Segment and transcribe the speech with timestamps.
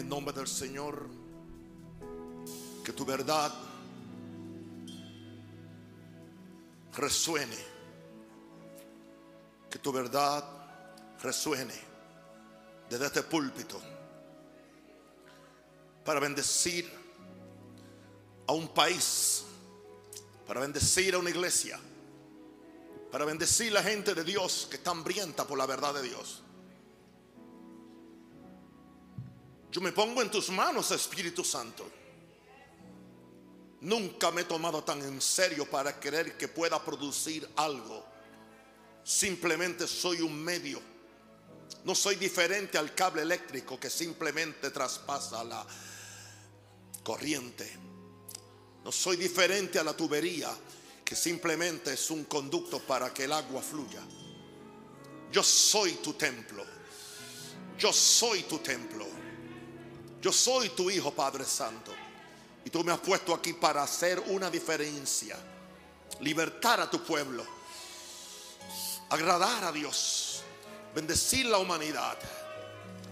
[0.00, 1.06] el nombre del Señor
[2.82, 3.52] que tu verdad
[6.94, 7.58] resuene,
[9.70, 10.42] que tu verdad
[11.22, 11.74] resuene
[12.88, 13.78] desde este púlpito
[16.02, 16.90] para bendecir
[18.46, 19.44] a un país,
[20.46, 21.78] para bendecir a una iglesia,
[23.12, 26.42] para bendecir a la gente de Dios que está hambrienta por la verdad de Dios.
[29.70, 31.88] Yo me pongo en tus manos, Espíritu Santo.
[33.82, 38.04] Nunca me he tomado tan en serio para creer que pueda producir algo.
[39.04, 40.80] Simplemente soy un medio.
[41.84, 45.64] No soy diferente al cable eléctrico que simplemente traspasa la
[47.02, 47.72] corriente.
[48.84, 50.50] No soy diferente a la tubería
[51.04, 54.02] que simplemente es un conducto para que el agua fluya.
[55.32, 56.64] Yo soy tu templo.
[57.78, 59.19] Yo soy tu templo.
[60.20, 61.92] Yo soy tu hijo, Padre Santo.
[62.64, 65.36] Y tú me has puesto aquí para hacer una diferencia.
[66.20, 67.44] Libertar a tu pueblo.
[69.08, 70.42] Agradar a Dios.
[70.94, 72.18] Bendecir la humanidad.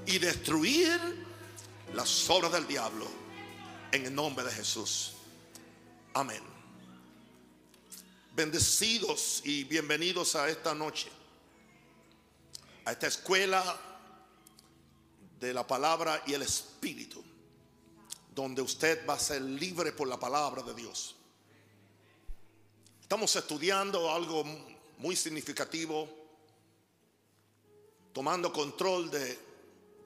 [0.04, 1.26] Y destruir
[1.94, 3.06] las obras del diablo.
[3.90, 5.14] En el nombre de Jesús.
[6.12, 6.42] Amén.
[8.34, 11.08] Bendecidos y bienvenidos a esta noche.
[12.84, 13.80] A esta escuela
[15.38, 17.22] de la palabra y el espíritu,
[18.34, 21.14] donde usted va a ser libre por la palabra de Dios.
[23.00, 24.44] Estamos estudiando algo
[24.98, 26.08] muy significativo,
[28.12, 29.38] tomando control de,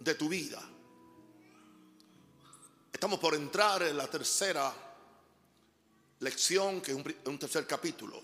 [0.00, 0.62] de tu vida.
[2.92, 4.72] Estamos por entrar en la tercera
[6.20, 8.22] lección, que es un, un tercer capítulo.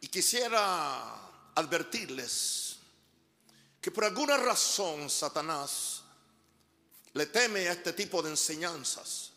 [0.00, 2.61] Y quisiera advertirles
[3.82, 6.04] que por alguna razón Satanás
[7.12, 9.32] le teme a este tipo de enseñanzas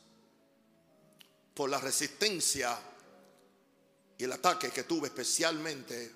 [1.53, 2.79] por la resistencia
[4.17, 6.15] y el ataque que tuve especialmente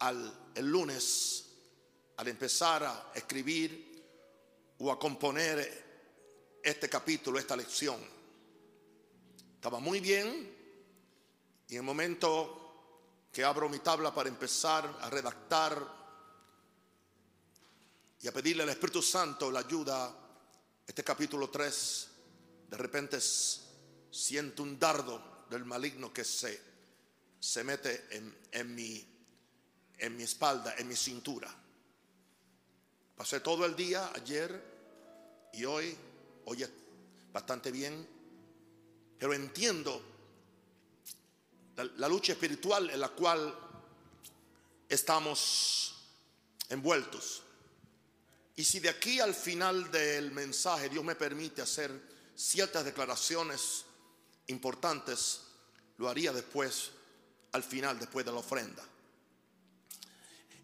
[0.00, 1.44] al el lunes
[2.16, 4.04] al empezar a escribir
[4.80, 7.96] o a componer este capítulo, esta lección.
[9.54, 10.54] Estaba muy bien
[11.68, 15.97] y en el momento que abro mi tabla para empezar a redactar
[18.20, 20.12] y a pedirle al Espíritu Santo la ayuda,
[20.86, 22.08] este capítulo 3,
[22.68, 23.18] de repente
[24.10, 26.60] siento un dardo del maligno que se,
[27.38, 29.06] se mete en, en, mi,
[29.98, 31.54] en mi espalda, en mi cintura.
[33.16, 35.96] Pasé todo el día ayer y hoy,
[36.46, 36.70] hoy es
[37.32, 38.06] bastante bien,
[39.18, 40.02] pero entiendo
[41.76, 43.54] la, la lucha espiritual en la cual
[44.88, 45.94] estamos
[46.68, 47.44] envueltos.
[48.58, 51.92] Y si de aquí al final del mensaje Dios me permite hacer
[52.34, 53.84] ciertas declaraciones
[54.48, 55.42] importantes,
[55.98, 56.90] lo haría después,
[57.52, 58.82] al final, después de la ofrenda.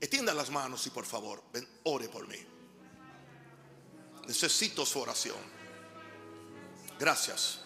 [0.00, 2.44] Extienda las manos y por favor, ven, ore por mí.
[4.26, 5.38] Necesito su oración.
[6.99, 7.61] Gracias.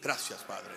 [0.00, 0.74] Gracias, Padre.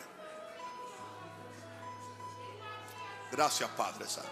[3.31, 4.31] Gracias, Padre Santo.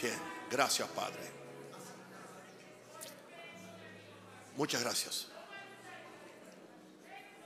[0.00, 0.18] Bien,
[0.50, 1.39] gracias, Padre.
[4.56, 5.26] Muchas gracias.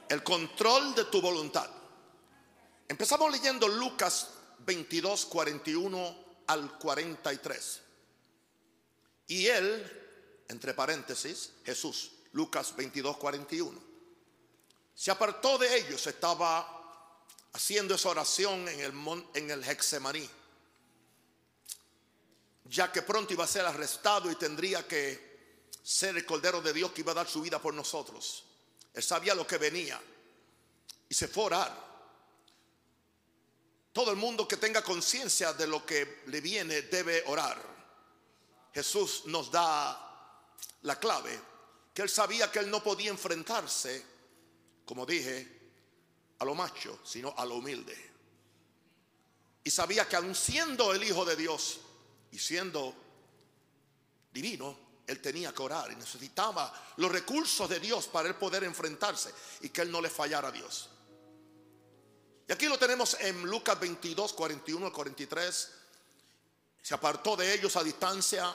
[0.08, 1.68] El control de tu voluntad.
[2.88, 7.80] Empezamos leyendo Lucas 22, 41 al 43.
[9.28, 13.80] Y él, entre paréntesis, Jesús, Lucas 22, 41,
[14.94, 16.74] se apartó de ellos, estaba
[17.52, 18.92] haciendo esa oración en el,
[19.34, 20.28] en el Hexemaní,
[22.64, 25.33] ya que pronto iba a ser arrestado y tendría que
[25.84, 28.42] ser el Cordero de Dios que iba a dar su vida por nosotros.
[28.94, 30.00] Él sabía lo que venía
[31.06, 31.84] y se fue a orar.
[33.92, 37.62] Todo el mundo que tenga conciencia de lo que le viene debe orar.
[38.72, 41.38] Jesús nos da la clave,
[41.92, 44.04] que él sabía que él no podía enfrentarse,
[44.86, 45.60] como dije,
[46.38, 48.12] a lo macho, sino a lo humilde.
[49.62, 51.80] Y sabía que aun siendo el Hijo de Dios
[52.32, 52.94] y siendo
[54.32, 59.32] divino, él tenía que orar y necesitaba los recursos de Dios para él poder enfrentarse
[59.60, 60.88] y que él no le fallara a Dios.
[62.48, 65.72] Y aquí lo tenemos en Lucas 22, 41 al 43.
[66.82, 68.54] Se apartó de ellos a distancia,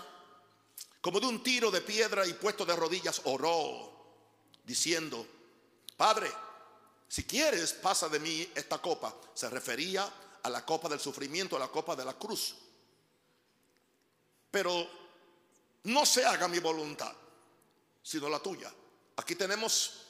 [1.01, 3.92] como de un tiro de piedra y puesto de rodillas, oró,
[4.63, 5.25] diciendo,
[5.98, 6.31] Padre,
[7.07, 9.16] si quieres, pasa de mí esta copa.
[9.34, 10.07] Se refería
[10.44, 12.56] a la copa del sufrimiento, a la copa de la cruz.
[14.52, 14.88] Pero
[15.84, 17.14] no se haga mi voluntad,
[18.02, 18.72] sino la tuya.
[19.18, 20.06] Aquí tenemos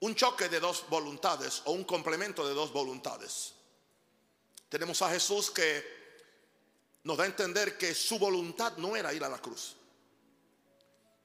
[0.00, 3.54] un choque de dos voluntades o un complemento de dos voluntades.
[4.68, 6.02] Tenemos a Jesús que
[7.04, 9.76] nos da a entender que su voluntad no era ir a la cruz.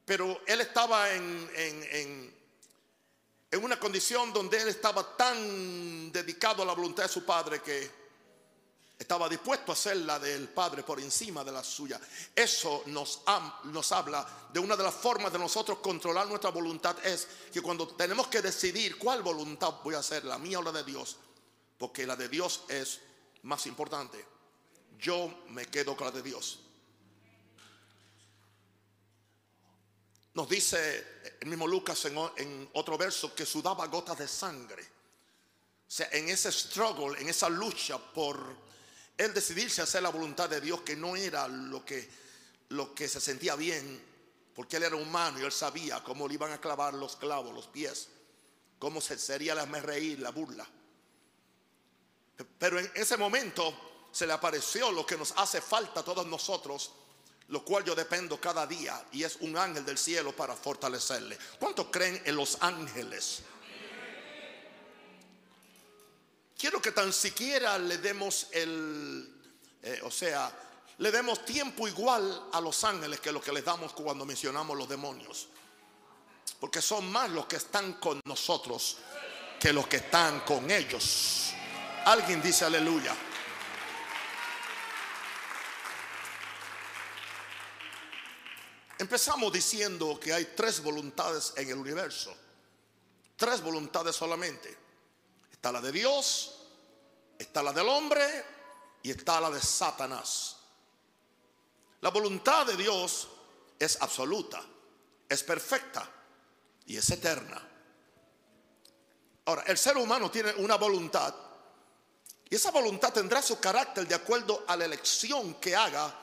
[0.06, 2.38] Pero él estaba en, en,
[3.52, 8.07] en, una condición donde él estaba tan dedicado a la voluntad de su Padre que
[8.98, 12.00] estaba dispuesto a hacer la del Padre por encima de la suya.
[12.36, 13.22] Eso nos,
[13.66, 17.88] nos habla de una de las formas de nosotros controlar nuestra voluntad es que cuando
[17.90, 21.18] tenemos que decidir cuál voluntad voy a hacer, la mía o la de Dios,
[21.78, 23.00] porque la de Dios es
[23.44, 24.26] más importante,
[25.00, 26.60] yo me quedo con la de Dios.
[30.34, 34.84] Nos dice el mismo Lucas en, otro verso que sudaba gotas de sangre.
[34.84, 38.67] O sea, en ese struggle, en esa lucha por
[39.18, 42.10] él decidirse a hacer la voluntad de Dios, que no era lo que,
[42.70, 44.04] lo que se sentía bien,
[44.54, 47.68] porque él era humano y él sabía cómo le iban a clavar los clavos, los
[47.68, 48.10] pies,
[48.80, 50.68] cómo se sería la reír, la burla.
[52.60, 56.92] Pero en ese momento se le apareció lo que nos hace falta a todos nosotros
[57.50, 61.38] lo cual yo dependo cada día y es un ángel del cielo para fortalecerle.
[61.60, 63.42] ¿Cuántos creen en los ángeles?
[66.58, 69.32] Quiero que tan siquiera le demos el,
[69.84, 70.52] eh, o sea,
[70.98, 74.90] le demos tiempo igual a los ángeles que lo que les damos cuando mencionamos los
[74.90, 75.48] demonios.
[76.60, 78.98] Porque son más los que están con nosotros
[79.60, 81.52] que los que están con ellos.
[82.06, 83.16] Alguien dice aleluya.
[89.00, 92.36] Empezamos diciendo que hay tres voluntades en el universo.
[93.36, 94.87] Tres voluntades solamente.
[95.58, 96.56] Está la de Dios,
[97.38, 98.24] está la del hombre
[99.04, 100.58] y está la de Satanás.
[102.02, 103.28] La voluntad de Dios
[103.78, 104.64] es absoluta,
[105.28, 106.10] es perfecta
[106.86, 107.62] y es eterna.
[109.46, 111.34] Ahora, el ser humano tiene una voluntad
[112.50, 116.14] y esa voluntad tendrá su carácter de acuerdo a la elección que haga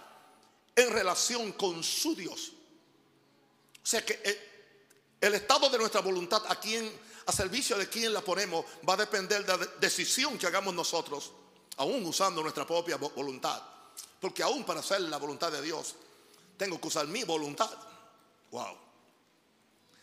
[0.76, 2.52] en relación con su Dios.
[3.82, 6.90] O sea que eh, el, estado de nuestra voluntad, a quien,
[7.26, 11.32] a servicio de quién la ponemos, va a depender de la decisión que hagamos nosotros,
[11.76, 13.62] aún usando nuestra propia voluntad.
[14.20, 15.94] Porque aún para hacer la voluntad de Dios,
[16.56, 17.70] tengo que usar mi voluntad.
[18.50, 18.78] Wow.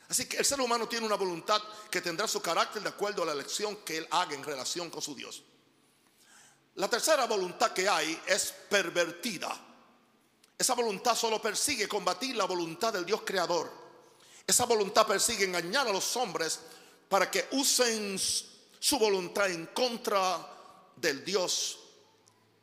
[0.09, 3.27] Así que el ser humano tiene una voluntad que tendrá su carácter de acuerdo a
[3.27, 5.43] la elección que él haga en relación con su Dios.
[6.75, 9.57] La tercera voluntad que hay es pervertida.
[10.57, 13.71] Esa voluntad solo persigue combatir la voluntad del Dios creador.
[14.45, 16.59] Esa voluntad persigue engañar a los hombres
[17.11, 20.47] para que usen su voluntad en contra
[20.95, 21.77] del Dios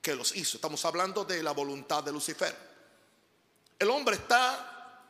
[0.01, 0.57] que los hizo.
[0.57, 2.57] Estamos hablando de la voluntad de Lucifer.
[3.79, 5.05] El hombre está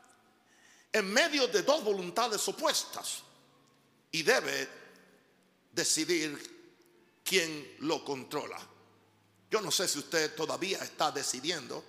[0.91, 3.23] en medio de dos voluntades opuestas
[4.11, 4.69] y debe
[5.71, 8.59] decidir quién lo controla.
[9.49, 11.85] Yo no sé si usted todavía está decidiendo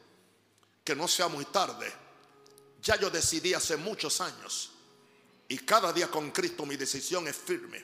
[0.84, 1.92] que no sea muy tarde.
[2.84, 4.70] Ya yo decidí hace muchos años
[5.50, 7.84] y cada día con Cristo mi decisión es firme.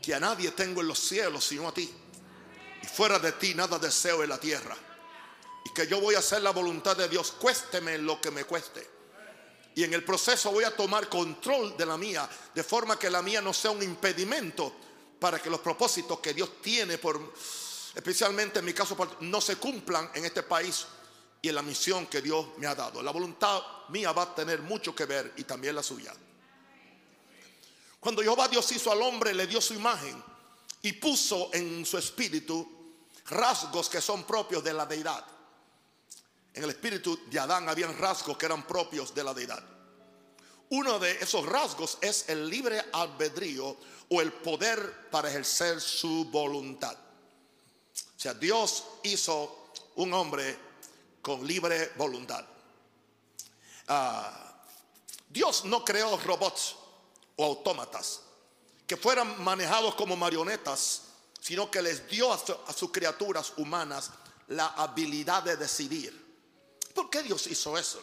[0.00, 1.92] Que a nadie tengo en los cielos sino a ti.
[2.82, 4.76] Y fuera de ti nada deseo en la tierra.
[5.64, 8.88] Y que yo voy a hacer la voluntad de Dios, cuésteme lo que me cueste.
[9.74, 13.22] Y en el proceso voy a tomar control de la mía, de forma que la
[13.22, 14.72] mía no sea un impedimento
[15.18, 17.32] para que los propósitos que Dios tiene por,
[17.94, 20.86] especialmente en mi caso, no se cumplan en este país
[21.40, 23.02] y en la misión que Dios me ha dado.
[23.02, 26.12] La voluntad mía va a tener mucho que ver y también la suya.
[28.02, 30.20] Cuando Jehová Dios hizo al hombre, le dio su imagen
[30.82, 32.68] y puso en su espíritu
[33.26, 35.24] rasgos que son propios de la deidad.
[36.52, 39.62] En el espíritu de Adán habían rasgos que eran propios de la deidad.
[40.70, 43.76] Uno de esos rasgos es el libre albedrío
[44.08, 46.96] o el poder para ejercer su voluntad.
[46.96, 50.58] O sea, Dios hizo un hombre
[51.22, 52.44] con libre voluntad.
[53.86, 54.60] Ah,
[55.28, 56.81] Dios no creó robots
[57.36, 58.20] o autómatas
[58.86, 61.02] que fueran manejados como marionetas,
[61.40, 62.36] sino que les dio a,
[62.66, 64.10] a sus criaturas humanas
[64.48, 66.20] la habilidad de decidir.
[66.94, 68.02] ¿Por qué Dios hizo eso?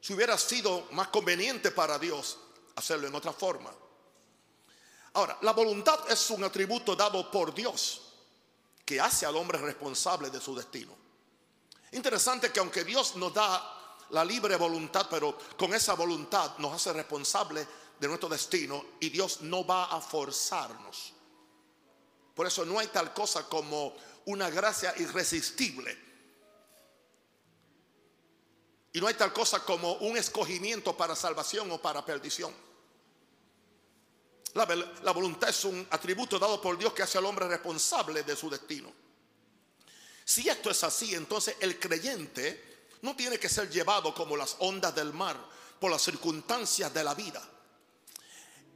[0.00, 2.38] Si hubiera sido más conveniente para Dios
[2.74, 3.72] hacerlo en otra forma.
[5.14, 8.00] Ahora, la voluntad es un atributo dado por Dios
[8.84, 10.96] que hace al hombre responsable de su destino.
[11.92, 16.92] Interesante que aunque Dios nos da la libre voluntad, pero con esa voluntad nos hace
[16.92, 17.66] responsable
[18.02, 21.12] de nuestro destino y Dios no va a forzarnos.
[22.34, 23.94] Por eso no hay tal cosa como
[24.24, 25.96] una gracia irresistible.
[28.92, 32.52] Y no hay tal cosa como un escogimiento para salvación o para perdición.
[34.54, 38.34] La, la, voluntad es un atributo dado por Dios que hace al hombre responsable de
[38.34, 38.92] su destino.
[40.24, 44.92] Si esto es así, entonces el creyente no tiene que ser llevado como las ondas
[44.92, 45.36] del mar
[45.78, 47.48] por las circunstancias de la vida.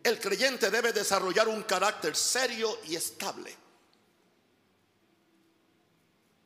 [0.07, 3.53] El creyente debe desarrollar un carácter serio y estable.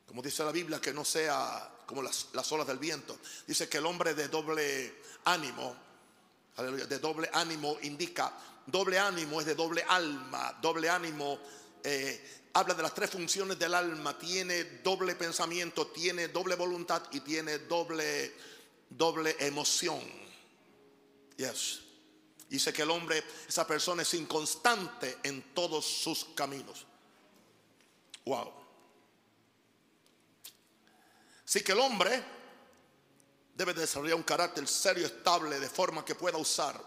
[0.07, 3.19] Como dice la Biblia, que no sea como las, olas del viento.
[3.47, 5.77] Dice que el hombre de doble ánimo,
[6.57, 8.33] de doble ánimo indica,
[8.65, 11.39] doble ánimo es de doble alma, doble ánimo
[11.85, 17.21] eh, habla de las tres funciones del alma, tiene doble pensamiento, tiene doble voluntad y
[17.21, 18.35] tiene doble,
[18.89, 20.01] doble emoción.
[21.37, 21.90] Yes.
[22.51, 26.85] Dice que el hombre, esa persona es inconstante en todos sus caminos.
[28.25, 28.53] Wow.
[31.47, 32.25] Así que el hombre
[33.55, 36.83] debe desarrollar un carácter serio, estable, de forma que pueda usar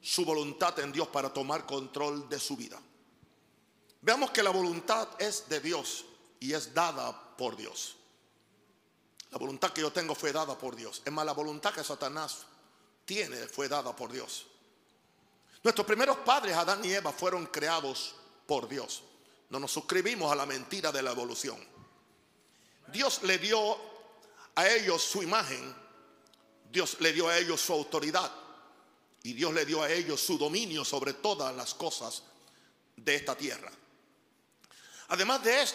[0.00, 2.80] su voluntad en Dios para tomar control de su vida.
[4.02, 6.04] Veamos que la voluntad es de Dios
[6.38, 7.96] y es dada por Dios.
[9.32, 11.02] La voluntad que yo tengo fue dada por Dios.
[11.04, 12.46] Es más, la voluntad que Satanás
[13.04, 14.46] tiene fue dada por Dios.
[15.66, 18.14] Nuestros primeros padres, Adán y Eva, fueron creados
[18.46, 19.02] por Dios.
[19.50, 21.58] No nos suscribimos a la mentira de la evolución.
[22.92, 23.76] Dios le dio
[24.54, 25.74] a ellos su imagen,
[26.70, 28.30] Dios le dio a ellos su autoridad
[29.24, 32.22] y Dios le dio a ellos su dominio sobre todas las cosas
[32.94, 33.72] de esta tierra.
[35.08, 35.66] Además de,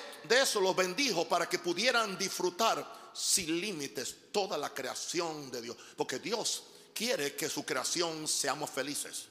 [0.42, 5.76] eso, los bendijo para que pudieran disfrutar sin límites toda la creación de Dios.
[5.98, 9.31] Porque Dios quiere que su creación seamos felices.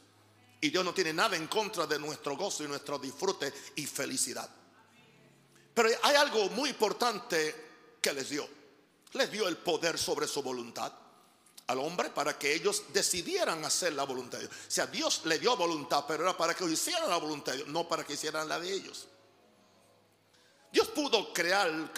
[0.61, 4.49] Y Dios no tiene nada en contra de nuestro gozo y nuestro disfrute y felicidad.
[5.73, 8.47] Pero hay algo muy importante que les dio.
[9.13, 10.93] Les dio el poder sobre su voluntad
[11.71, 14.59] al hombre para que ellos decidieran hacer la voluntad de Dios.
[14.67, 17.69] O sea, Dios le dio voluntad, pero era para que hicieran la voluntad de Dios,
[17.69, 19.07] no para que hicieran la de ellos.
[20.73, 21.93] Dios pudo crear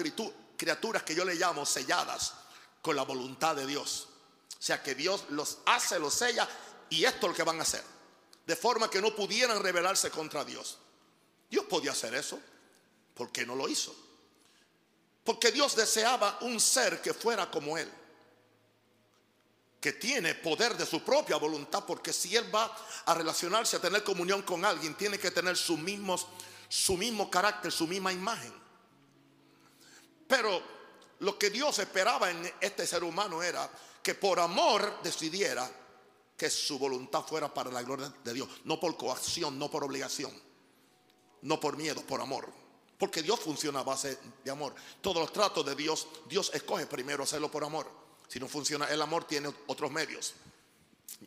[0.57, 2.35] criaturas que yo le llamo selladas
[2.83, 4.09] con la voluntad de Dios.
[4.50, 6.47] O sea, que Dios los hace, los sella
[6.90, 7.83] y esto es lo que van a hacer.
[8.46, 10.78] De forma que no pudieran rebelarse contra Dios.
[11.50, 12.40] Dios podía hacer eso.
[13.14, 13.94] ¿Por qué no lo hizo?
[15.25, 17.90] Porque Dios deseaba un ser que fuera como Él.
[19.80, 21.84] Que tiene poder de su propia voluntad.
[21.87, 25.76] Porque si Él va a relacionarse, a tener comunión con alguien, tiene que tener su,
[25.76, 26.26] mismos,
[26.68, 28.52] su mismo carácter, su misma imagen.
[30.26, 30.62] Pero
[31.20, 33.70] lo que Dios esperaba en este ser humano era
[34.02, 35.70] que por amor decidiera
[36.42, 38.49] que su voluntad fuera para la gloria de Dios.
[38.64, 40.32] No por coacción, no por obligación.
[41.42, 42.52] No por miedo, por amor.
[42.99, 44.75] Porque Dios funciona a base de amor.
[45.00, 47.88] Todos los tratos de Dios, Dios escoge primero hacerlo por amor.
[48.26, 50.34] Si no funciona el amor, tiene otros medios.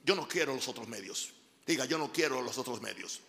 [0.03, 1.31] Yo no quiero los otros medios.
[1.65, 3.22] Diga, yo no quiero los otros medios.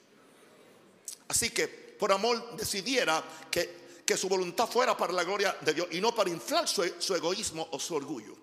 [1.29, 5.87] Así que por amor decidiera que, que su voluntad fuera para la gloria de Dios
[5.93, 8.37] y no para inflar su, su egoísmo o su orgullo.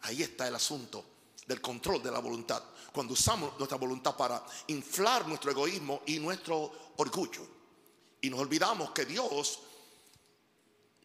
[0.00, 1.04] Ahí está el asunto
[1.50, 2.62] del control de la voluntad.
[2.92, 7.44] Cuando usamos nuestra voluntad para inflar nuestro egoísmo y nuestro orgullo.
[8.20, 9.58] Y nos olvidamos que Dios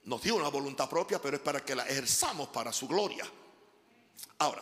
[0.03, 3.25] nos dio una voluntad propia, pero es para que la ejerzamos para su gloria.
[4.37, 4.61] Ahora,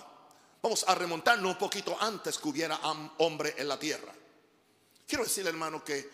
[0.61, 2.79] vamos a remontarnos un poquito antes que hubiera
[3.17, 4.13] hombre en la tierra.
[5.05, 6.09] Quiero decirle, hermano, que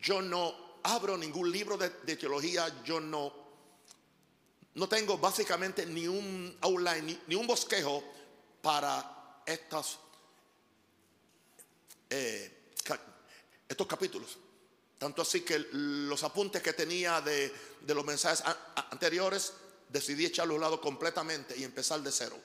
[0.00, 0.54] yo no
[0.84, 3.30] abro ningún libro de, teología, yo no,
[4.72, 8.02] no tengo básicamente ni un outline, ni, un bosquejo
[8.62, 9.68] para eh,
[13.68, 14.38] estos capítulos.
[14.98, 17.52] Tanto así que los apuntes que tenía de,
[17.88, 18.44] los mensajes
[18.90, 19.52] anteriores
[19.88, 22.38] decidí echarlos a lado completamente y empezar de cero.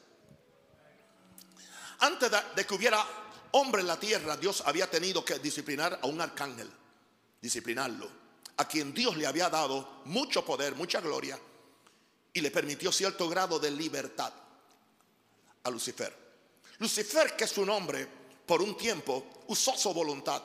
[1.99, 3.05] Antes de, que hubiera
[3.51, 6.69] hombre en la tierra, Dios había tenido que disciplinar a un arcángel,
[7.39, 8.09] disciplinarlo,
[8.57, 11.39] a quien Dios le había dado mucho poder, mucha gloria,
[12.33, 14.33] y le permitió cierto grado de libertad
[15.69, 16.15] Lucifer.
[16.79, 18.07] Lucifer, que es su nombre,
[18.45, 20.41] por un tiempo usó su voluntad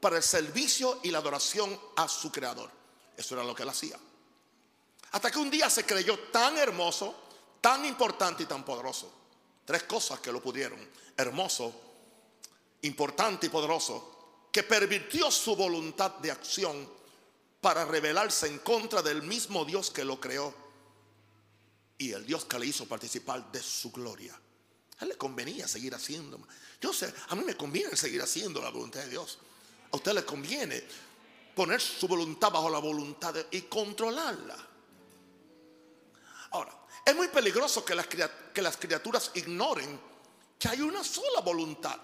[0.00, 2.70] para el servicio y la adoración a su creador.
[3.16, 3.98] Eso era lo que él hacía.
[5.12, 7.14] Hasta que un día se creyó tan hermoso,
[7.60, 9.12] tan importante y tan poderoso.
[9.64, 10.78] Tres cosas que lo pudieron.
[11.16, 11.72] Hermoso,
[12.82, 14.48] importante y poderoso.
[14.52, 16.88] Que pervirtió su voluntad de acción
[17.60, 20.54] para rebelarse en contra del mismo Dios que lo creó.
[21.98, 24.38] Y el Dios que le hizo participar de su gloria.
[24.98, 26.40] A él le convenía seguir haciendo.
[26.80, 29.38] Yo sé, a mí me conviene seguir haciendo la voluntad de Dios.
[29.92, 30.82] A usted le conviene
[31.54, 34.56] poner su voluntad bajo la voluntad y controlarla.
[36.50, 36.72] Ahora,
[37.04, 40.00] Es muy peligroso que las, que las criaturas ignoren
[40.58, 41.96] que hay una sola voluntad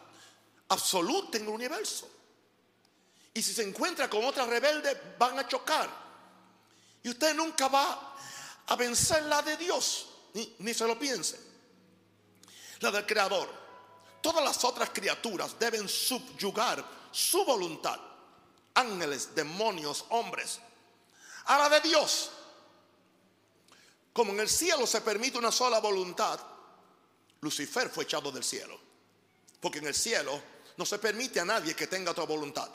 [0.69, 2.09] absoluta en el universo.
[3.35, 5.91] Y si se encuentra con otra rebelde, van a chocar.
[7.03, 8.17] Y usted nunca va
[8.67, 11.52] a vencer la de Dios, ni, ni se lo piense.
[12.83, 13.49] La del Creador.
[14.21, 17.99] Todas las otras criaturas deben subyugar su voluntad.
[18.75, 20.59] Ángeles, demonios, hombres.
[21.45, 22.31] A la de Dios.
[24.13, 26.39] Como en el cielo se permite una sola voluntad,
[27.41, 28.79] Lucifer fue echado del cielo.
[29.61, 30.41] Porque en el cielo
[30.77, 32.69] no se permite a nadie que tenga otra voluntad.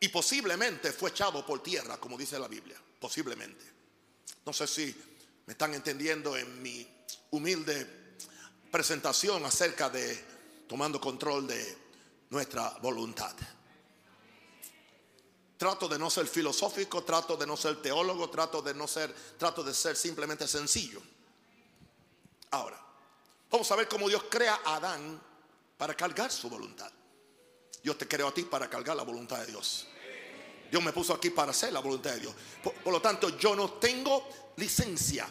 [0.00, 2.76] Y posiblemente fue echado por tierra, como dice la Biblia.
[2.98, 3.64] Posiblemente.
[4.44, 4.94] No sé si
[5.46, 6.88] me están entendiendo en mi
[7.30, 8.01] humilde
[8.72, 10.24] presentación acerca de
[10.66, 11.78] tomando control de
[12.30, 13.36] nuestra voluntad.
[15.58, 19.62] Trato de no ser filosófico, trato de no ser teólogo, trato de no ser, trato
[19.62, 21.00] de ser simplemente sencillo.
[22.50, 22.80] Ahora,
[23.50, 25.20] vamos a ver cómo Dios crea a Adán
[25.76, 26.90] para cargar su voluntad.
[27.82, 29.86] Dios te creó a ti para cargar la voluntad de Dios.
[30.70, 32.34] Dios me puso aquí para hacer la voluntad de Dios.
[32.62, 34.26] Por, lo tanto, yo no tengo
[34.56, 35.28] licencia.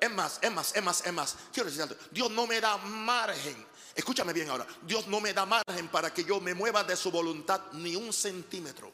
[0.00, 1.36] Es más, es más, es más, es más.
[1.52, 1.96] Quiero decir algo.
[2.10, 3.66] Dios no me da margen.
[3.94, 4.66] Escúchame bien ahora.
[4.82, 8.12] Dios no me da margen para que yo me mueva de su voluntad ni un
[8.12, 8.92] centímetro.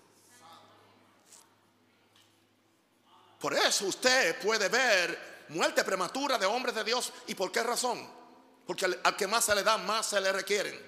[3.40, 7.12] Por eso usted puede ver muerte prematura de hombres de Dios.
[7.26, 8.07] ¿Y por qué razón?
[8.66, 10.78] Porque al, que más se le da, más se le requieren.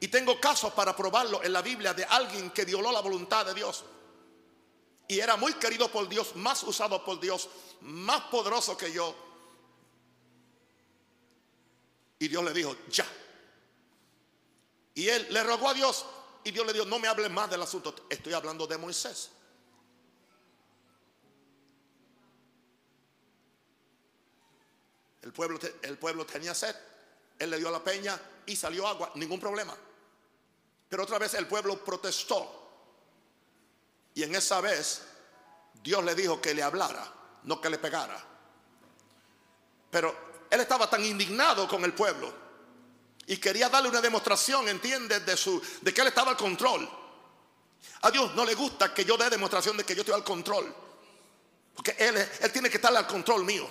[0.00, 3.54] Y tengo casos para probarlo en la Biblia de alguien que violó la voluntad de
[3.54, 3.84] Dios.
[5.12, 7.46] Y era muy querido por Dios, más usado por Dios,
[7.82, 9.14] más poderoso que yo.
[12.18, 13.06] Y Dios le dijo, ya.
[14.94, 16.06] Y él le rogó a Dios
[16.44, 17.94] y Dios le dijo, no me hables más del asunto.
[18.08, 19.28] Estoy hablando de Moisés.
[25.20, 26.74] El pueblo, el pueblo tenía sed.
[27.38, 29.12] Él le dio la peña y salió agua.
[29.16, 29.76] Ningún problema.
[30.88, 32.61] Pero otra vez el pueblo protestó.
[34.14, 35.02] Y en esa vez
[35.82, 37.12] Dios le dijo que le hablara,
[37.44, 38.22] no que le pegara.
[39.90, 42.32] Pero él estaba tan indignado con el pueblo
[43.26, 45.24] y quería darle una demostración, ¿entiendes?
[45.24, 46.88] De, su, de que él estaba al control.
[48.02, 50.74] A Dios no le gusta que yo dé demostración de que yo estoy al control.
[51.74, 53.68] Porque él, él tiene que estar al control mío.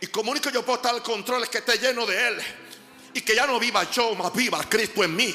[0.00, 2.38] Y como único yo puedo estar al control es que esté lleno de Él.
[3.14, 5.34] Y que ya no viva yo, más viva Cristo en mí.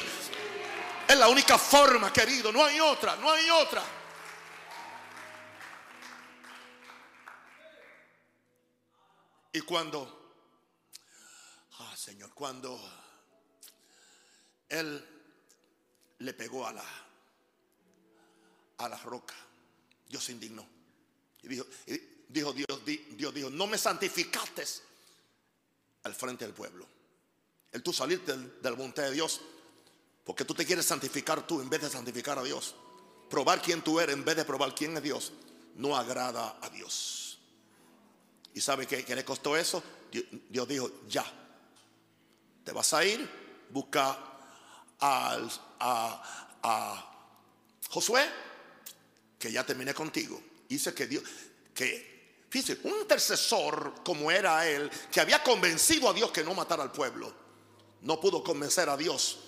[1.08, 2.52] Es la única forma, querido.
[2.52, 3.82] No hay otra, no hay otra.
[9.52, 10.34] Y cuando,
[11.78, 12.80] ah Señor, cuando
[14.68, 15.06] Él
[16.18, 16.84] le pegó a la,
[18.78, 19.34] a la roca,
[20.08, 20.66] Dios se indignó.
[21.42, 21.66] Y dijo,
[22.28, 24.64] dijo Dios, Dios dijo, no me santificaste
[26.04, 26.86] al frente del pueblo.
[27.72, 29.42] El tú salirte del, del monte de Dios,
[30.24, 32.74] porque tú te quieres santificar tú en vez de santificar a Dios.
[33.28, 35.32] Probar quién tú eres en vez de probar quién es Dios,
[35.76, 37.38] no agrada a Dios.
[38.54, 39.82] ¿Y sabe qué, qué le costó eso?
[40.10, 41.24] Dios, dijo, ya,
[42.64, 43.28] te vas a ir,
[43.70, 44.18] busca
[45.00, 45.38] a,
[46.62, 47.12] a
[47.88, 48.28] Josué,
[49.38, 50.40] que ya terminé contigo.
[50.68, 51.24] Dice que Dios,
[51.74, 52.12] que
[52.52, 56.92] Fíjese, un intercesor como era él, que había convencido a Dios que no matara al
[56.92, 57.32] pueblo,
[58.02, 59.38] no pudo convencer a Dios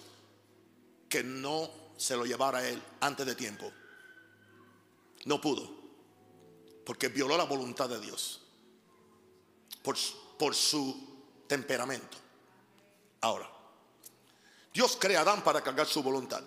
[1.15, 3.71] que no se lo llevara a él antes de tiempo.
[5.27, 5.71] No pudo,
[6.85, 8.43] porque violó la voluntad de Dios
[9.81, 9.97] por,
[10.37, 12.17] por su temperamento.
[13.21, 13.49] Ahora,
[14.73, 16.43] Dios crea a Adán para cargar su voluntad.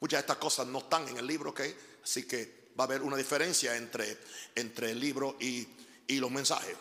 [0.00, 1.60] Muchas de estas cosas no están en el libro, ¿ok?
[2.02, 4.18] Así que va a haber una diferencia entre,
[4.54, 5.68] entre el libro y
[6.10, 6.76] y los mensajes.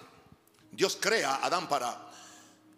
[0.72, 2.10] Dios crea a Adán para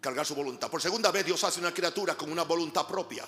[0.00, 0.70] cargar su voluntad.
[0.70, 3.24] Por segunda vez Dios hace una criatura con una voluntad propia.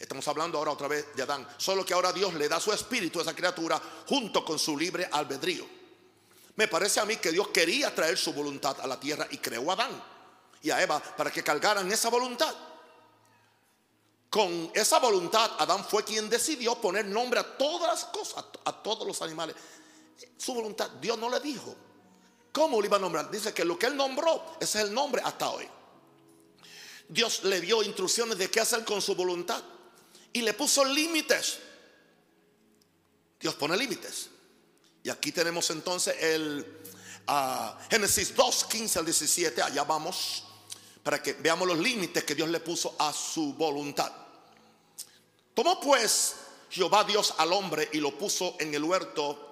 [0.00, 1.46] Estamos hablando ahora otra vez de Adán.
[1.58, 5.06] Solo que ahora Dios le da su espíritu a esa criatura junto con su libre
[5.12, 5.66] albedrío.
[6.56, 9.70] Me parece a mí que Dios quería traer su voluntad a la tierra y creó
[9.70, 10.02] a Adán
[10.62, 12.54] y a Eva para que cargaran esa voluntad.
[14.30, 19.06] Con esa voluntad Adán fue quien decidió poner nombre a todas las cosas, a todos
[19.06, 19.54] los animales.
[20.38, 21.76] Su voluntad, Dios no le dijo,
[22.52, 23.30] ¿Cómo lo iba a nombrar?
[23.30, 25.68] Dice que lo que él nombró, ese es el nombre hasta hoy.
[27.06, 29.62] Dios le dio instrucciones de qué hacer con su voluntad
[30.32, 31.58] y le puso límites.
[33.40, 34.28] Dios pone límites.
[35.02, 36.66] Y aquí tenemos entonces el
[37.28, 40.44] uh, Génesis 2, 15 al 17, allá vamos,
[41.02, 44.12] para que veamos los límites que Dios le puso a su voluntad.
[45.54, 46.34] Tomó pues
[46.70, 49.46] Jehová Dios al hombre y lo puso en el huerto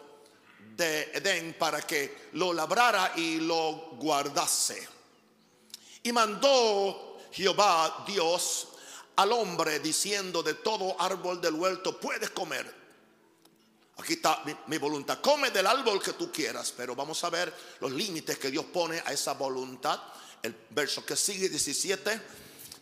[0.77, 4.87] de Edén para que lo labrara y lo guardase.
[6.03, 8.67] Y mandó Jehová Dios
[9.18, 12.72] al hombre diciendo de todo árbol del huerto puedes comer.
[13.98, 15.18] Aquí está mi, voluntad.
[15.20, 19.02] Come del árbol que tú quieras, pero vamos a ver los límites que Dios pone
[19.04, 20.00] a esa voluntad.
[20.40, 22.20] El verso que sigue, 17.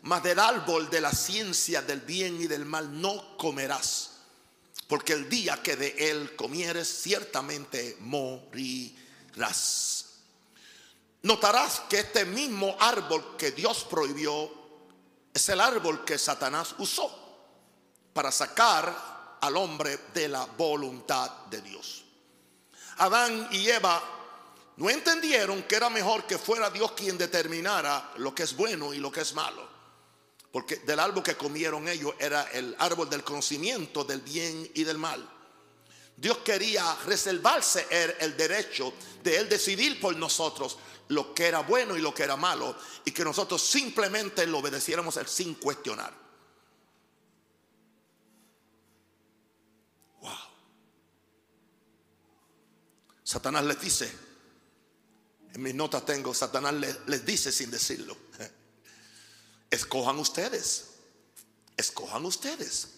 [0.02, 4.10] Mas del árbol de la ciencia del bien y del mal no comerás
[4.88, 10.04] porque el día que de él comieres ciertamente morirás.
[11.22, 14.65] Notarás que este mismo árbol que Dios prohibió
[15.36, 17.10] es el árbol que Satanás usó
[18.12, 22.04] para sacar al hombre de la voluntad de Dios.
[22.98, 24.02] Adán y Eva
[24.76, 28.98] no entendieron que era mejor que fuera Dios quien determinara lo que es bueno y
[28.98, 29.68] lo que es malo.
[30.50, 34.96] Porque del árbol que comieron ellos era el árbol del conocimiento del bien y del
[34.96, 35.35] mal.
[36.16, 37.86] Dios quería reservarse
[38.20, 42.36] el, derecho de Él decidir por nosotros lo que era bueno y lo que era
[42.36, 42.74] malo.
[43.04, 46.14] Y que nosotros simplemente lo obedeciéramos sin cuestionar.
[50.22, 50.32] Wow.
[53.22, 54.10] Satanás les dice,
[55.52, 58.16] en mis notas tengo, Satanás les, les dice sin decirlo.
[59.70, 60.92] Escojan ustedes.
[61.76, 62.95] Escojan ustedes.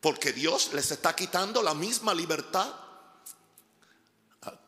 [0.00, 2.72] Porque Dios les está quitando la misma libertad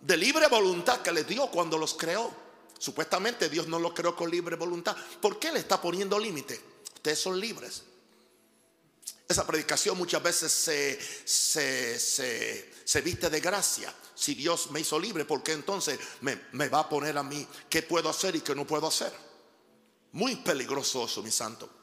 [0.01, 2.35] de libre voluntad que les dio cuando los creó.
[2.79, 4.97] Supuestamente Dios no los creó con libre voluntad.
[5.21, 6.61] ¿Por qué le está poniendo límite?
[6.95, 7.85] Ustedes son libres.
[9.29, 11.99] Esa predicación muchas veces se, se,
[12.85, 13.95] se, viste de gracia.
[14.15, 17.47] Si Dios me hizo libre, ¿por qué entonces me, me va a poner a mí
[17.69, 19.13] qué puedo hacer y qué no puedo hacer?
[20.13, 21.80] Muy peligroso mi santo.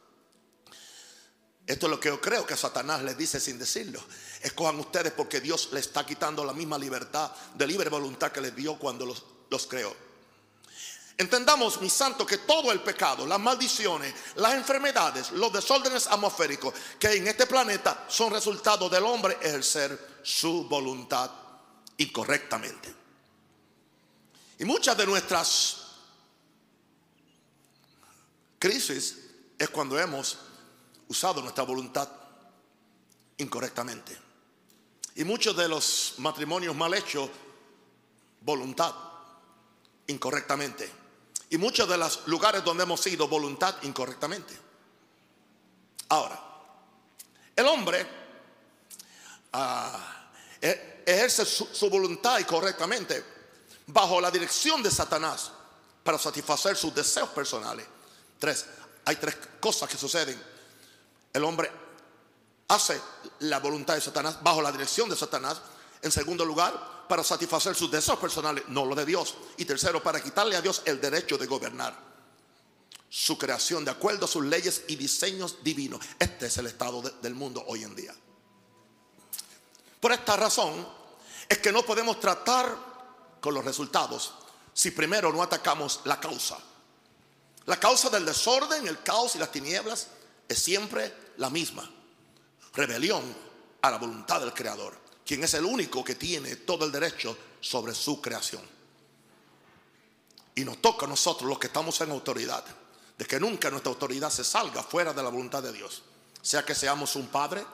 [1.68, 4.02] Esto es lo que yo creo que Satanás les dice sin decirlo.
[4.42, 8.56] Escojan ustedes porque Dios les está quitando la misma libertad de libre voluntad que les
[8.56, 9.94] dio cuando los, creó.
[11.18, 17.12] Entendamos, mi santo, que todo el pecado, las maldiciones, las enfermedades, los desórdenes atmosféricos que
[17.12, 21.30] en este planeta son resultado del hombre ejercer su voluntad
[21.98, 22.96] incorrectamente.
[24.60, 25.88] Y muchas de nuestras
[28.58, 29.18] Crisis
[29.60, 30.38] es cuando hemos
[31.08, 32.08] usado nuestra voluntad
[33.38, 34.18] incorrectamente.
[35.16, 37.30] Y muchos de los matrimonios mal hechos,
[38.42, 38.94] voluntad
[40.08, 40.92] incorrectamente.
[41.50, 44.54] Y muchos de los lugares donde hemos ido, voluntad incorrectamente.
[46.10, 46.42] Ahora,
[47.56, 48.08] el hombre
[49.54, 50.30] ah,
[50.62, 53.24] e-, ejerce su, su voluntad incorrectamente
[53.88, 55.52] bajo la dirección de Satanás
[56.04, 57.86] para satisfacer sus deseos personales
[58.40, 58.66] Tres,
[59.06, 60.42] hay tres cosas que suceden.
[61.38, 61.72] El hombre
[62.68, 63.00] hace
[63.42, 65.62] la voluntad de Satanás bajo la dirección de Satanás.
[66.02, 69.36] En segundo lugar, para satisfacer sus deseos personales, no lo de Dios.
[69.58, 71.96] Y tercero, para quitarle a Dios el derecho de gobernar
[73.08, 76.02] su creación de acuerdo a sus leyes y diseños divinos.
[76.18, 78.16] Este es el estado del mundo hoy en día.
[80.00, 80.88] Por esta razón
[81.48, 82.76] es que no podemos tratar
[83.40, 84.34] con los resultados
[84.74, 86.58] si primero no atacamos la causa.
[87.68, 90.08] La causa del desorden, el caos y las tinieblas
[90.48, 91.90] es siempre la misma.
[92.74, 93.24] Rebelión
[93.82, 97.94] a la voluntad del Creador, quien es el único que tiene todo el derecho sobre
[97.94, 98.62] su creación.
[100.56, 102.64] Y nos toca a nosotros los que estamos en autoridad,
[103.18, 106.04] de que nunca nuestra autoridad se salga fuera de la voluntad de Dios.
[106.42, 107.66] Sea que seamos un padre,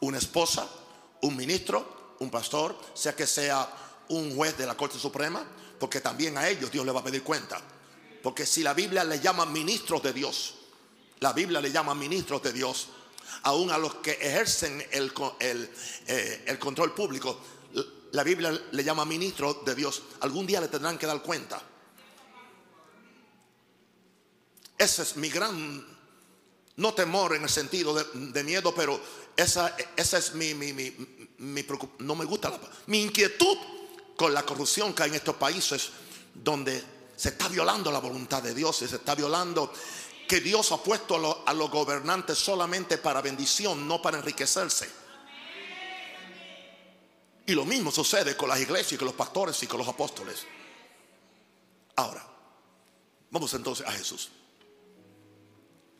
[0.00, 0.68] una esposa,
[1.22, 3.68] un ministro, un pastor, sea que sea
[4.08, 5.44] un juez de la Corte Suprema,
[5.78, 7.60] porque también a ellos Dios le va a pedir cuenta.
[8.22, 10.54] Porque si la Biblia le llama ministros de Dios,
[11.22, 12.88] la Biblia le llama ministros de Dios,
[13.44, 17.40] aún a los que ejercen el, eh, el, control público,
[18.10, 21.62] la Biblia le llama ministros de Dios, algún día le tendrán que dar cuenta.
[24.76, 25.86] Ese es mi gran,
[26.76, 29.00] no temor en el sentido de, miedo, pero
[29.36, 30.92] esa, esa es mi, mi, mi,
[31.38, 31.64] mi
[32.00, 33.56] no me gusta la, mi inquietud
[34.16, 35.90] con la corrupción que hay en estos países
[36.34, 36.82] donde
[37.14, 39.72] se está violando la voluntad de Dios y se está violando
[40.32, 44.90] que Dios ha puesto a, los gobernantes solamente para bendición, no para enriquecerse.
[47.44, 50.46] Y lo mismo sucede con las iglesias con los pastores y con los apóstoles.
[51.96, 52.26] Ahora,
[53.30, 54.30] vamos entonces a Jesús.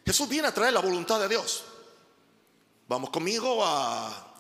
[0.06, 1.64] Jesús viene a traer la voluntad de Dios.
[2.88, 4.34] Vamos conmigo a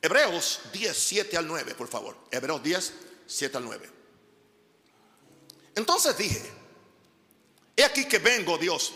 [0.00, 2.16] Hebreos 10, 7 al 9, por favor.
[2.30, 2.94] Hebreos 10,
[3.26, 3.90] 7 al 9.
[5.74, 6.55] Entonces dije,
[7.76, 8.92] he aquí que vengo Dios.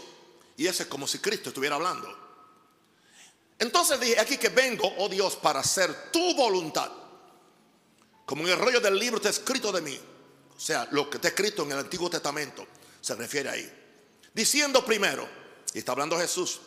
[0.57, 2.17] Y ese es como si Cristo estuviera hablando.
[3.59, 6.91] Entonces dije, aquí que vengo, oh Dios, para hacer tu voluntad.
[8.25, 10.01] como en el rollo del libro está escrito de mí.
[10.57, 12.67] O sea, lo que está escrito en el Antiguo Testamento
[13.01, 13.73] se refiere ahí.
[14.33, 15.29] Diciendo primero,
[15.75, 16.61] y está hablando Jesús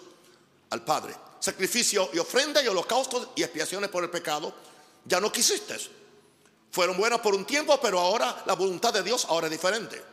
[0.69, 4.53] al Padre, sacrificio y ofrenda y holocaustos y expiaciones por el pecado,
[5.05, 5.77] ya no quisiste.
[6.71, 10.12] Fueron buenas por un tiempo, pero ahora la voluntad de Dios ahora es diferente.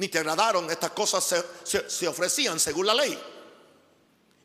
[0.00, 1.22] Ni te agradaron, estas cosas
[1.62, 3.22] se, se ofrecían según la ley.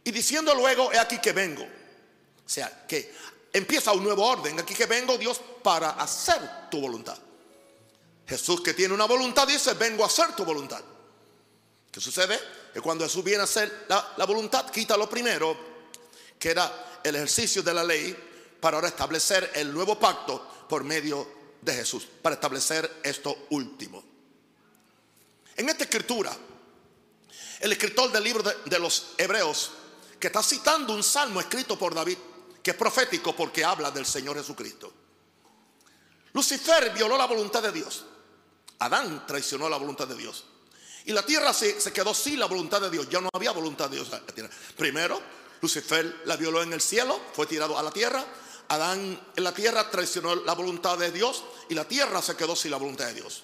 [0.04, 1.64] Y diciendo luego, he aquí que vengo.
[1.64, 3.14] O sea, que
[3.54, 4.60] empieza un nuevo orden.
[4.60, 7.18] Aquí que vengo Dios para hacer tu voluntad.
[8.28, 10.84] Jesús que tiene una voluntad dice, vengo a hacer tu voluntad.
[11.90, 12.38] ¿Qué sucede?
[12.74, 15.58] Que cuando Jesús viene a hacer la, la voluntad, quita lo primero,
[16.38, 18.14] que era el ejercicio de la ley,
[18.60, 21.26] para ahora establecer el nuevo pacto por medio
[21.62, 24.15] de Jesús, para establecer esto último.
[25.56, 26.36] En esta escritura,
[27.60, 29.72] el escritor del libro de, los Hebreos,
[30.20, 32.18] que está citando un salmo escrito por David,
[32.62, 34.92] que es profético porque habla del Señor Jesucristo.
[36.34, 38.06] Lucifer violó la voluntad de Dios.
[38.80, 40.44] Adán traicionó la voluntad de Dios.
[41.06, 43.08] Y la tierra se, se, quedó sin la voluntad de Dios.
[43.10, 44.50] Ya no había voluntad de Dios en la tierra.
[44.76, 45.22] Primero,
[45.62, 48.26] Lucifer la violó en el cielo, fue tirado a la tierra.
[48.68, 52.72] Adán en la tierra traicionó la voluntad de Dios y la tierra se quedó sin
[52.72, 53.44] la voluntad de Dios.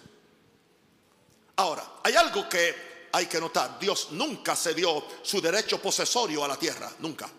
[1.62, 3.78] Ahora, hay algo que hay que notar.
[3.78, 7.30] Dios nunca se dio su derecho posesorio a la tierra, nunca.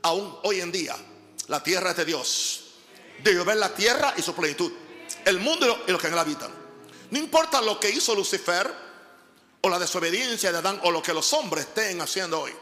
[0.00, 0.96] Aún hoy en día,
[1.48, 2.64] la tierra es de Dios.
[3.22, 4.72] Debe ver la tierra y su plenitud.
[5.26, 6.50] El mundo y los que en él habitan.
[7.10, 8.74] No importa lo que hizo Lucifer
[9.60, 12.52] o la desobediencia de Adán o lo que los hombres estén haciendo hoy.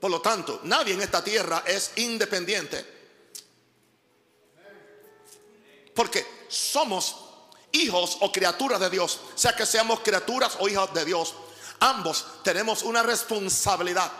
[0.00, 2.82] Por lo tanto, nadie en esta tierra es independiente.
[5.94, 7.25] Porque somos
[7.76, 9.20] hijos o criaturas de Dios.
[9.34, 11.34] Sea que seamos criaturas o hijos de Dios.
[11.80, 14.10] Ambos tenemos una responsabilidad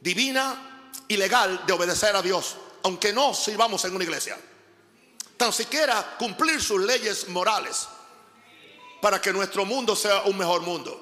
[0.00, 2.56] divina y legal de obedecer a Dios.
[2.82, 4.38] Aunque no sirvamos en una iglesia.
[5.36, 7.88] Tan siquiera cumplir sus leyes morales.
[9.00, 11.00] Para que nuestro mundo sea un mejor mundo.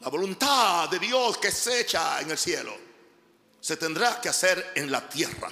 [0.00, 2.76] La voluntad de Dios que se echa en el cielo
[3.58, 5.50] se tendrá que hacer en la tierra.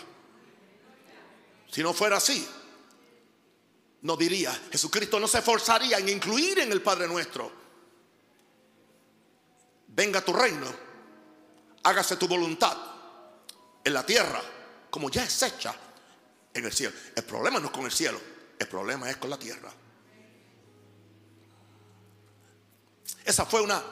[1.72, 2.46] Si no fuera así,
[4.02, 7.50] no diría, Jesucristo no se esforzaría en incluir en el Padre nuestro.
[9.88, 10.66] Venga tu reino,
[11.82, 12.76] hágase tu voluntad
[13.82, 14.42] en la tierra
[14.90, 15.74] como ya es hecha
[16.52, 16.94] en el cielo.
[17.16, 18.20] El problema no es con el cielo,
[18.58, 19.72] el problema es con la tierra.
[23.24, 23.82] Esa fue una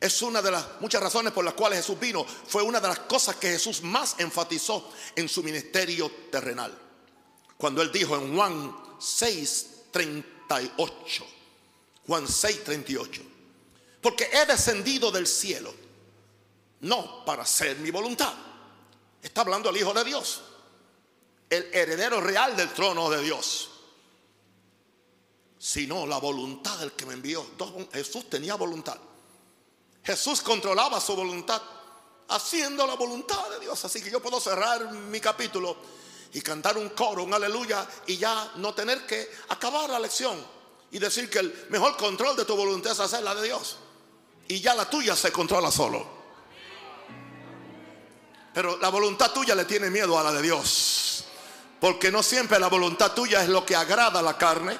[0.00, 2.24] es una de las muchas razones por las cuales Jesús vino.
[2.24, 6.76] Fue una de las cosas que Jesús más enfatizó en su ministerio terrenal.
[7.56, 11.24] Cuando él dijo en Juan 6:38.
[12.06, 13.22] Juan 6:38.
[14.02, 15.74] Porque he descendido del cielo,
[16.80, 18.34] no para hacer mi voluntad.
[19.22, 20.42] Está hablando el Hijo de Dios,
[21.48, 23.70] el heredero real del trono de Dios.
[25.58, 27.46] Sino la voluntad del que me envió.
[27.92, 28.98] Jesús tenía voluntad.
[30.06, 31.60] Jesús controlaba su voluntad,
[32.28, 33.84] haciendo la voluntad de Dios.
[33.84, 35.76] Así que yo puedo cerrar mi capítulo
[36.32, 40.36] y cantar un coro, un aleluya, y ya no tener que acabar la lección
[40.92, 43.78] y decir que el mejor control de tu voluntad es hacer la de Dios.
[44.46, 46.06] Y ya la tuya se controla solo.
[48.54, 51.24] Pero la voluntad tuya le tiene miedo a la de Dios.
[51.80, 54.78] Porque no siempre la voluntad tuya es lo que agrada a la carne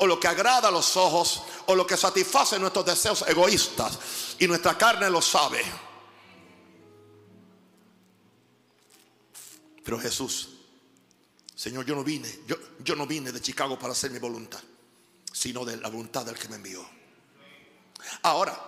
[0.00, 3.98] o lo que agrada a los ojos o lo que satisface nuestros deseos egoístas.
[4.38, 5.62] Y nuestra carne lo sabe.
[9.84, 10.48] Pero Jesús,
[11.54, 12.40] Señor, yo no vine,
[12.82, 14.60] yo, no vine de Chicago para hacer mi voluntad,
[15.30, 16.82] sino de la voluntad del que me envió.
[18.22, 18.58] Ahora,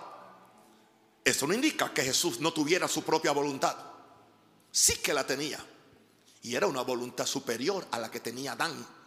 [1.23, 3.75] eso no indica que Jesús no tuviera su propia voluntad.
[4.71, 5.65] Sí que la tenía.
[6.43, 9.02] Y era una voluntad superior a la que tenía Adán.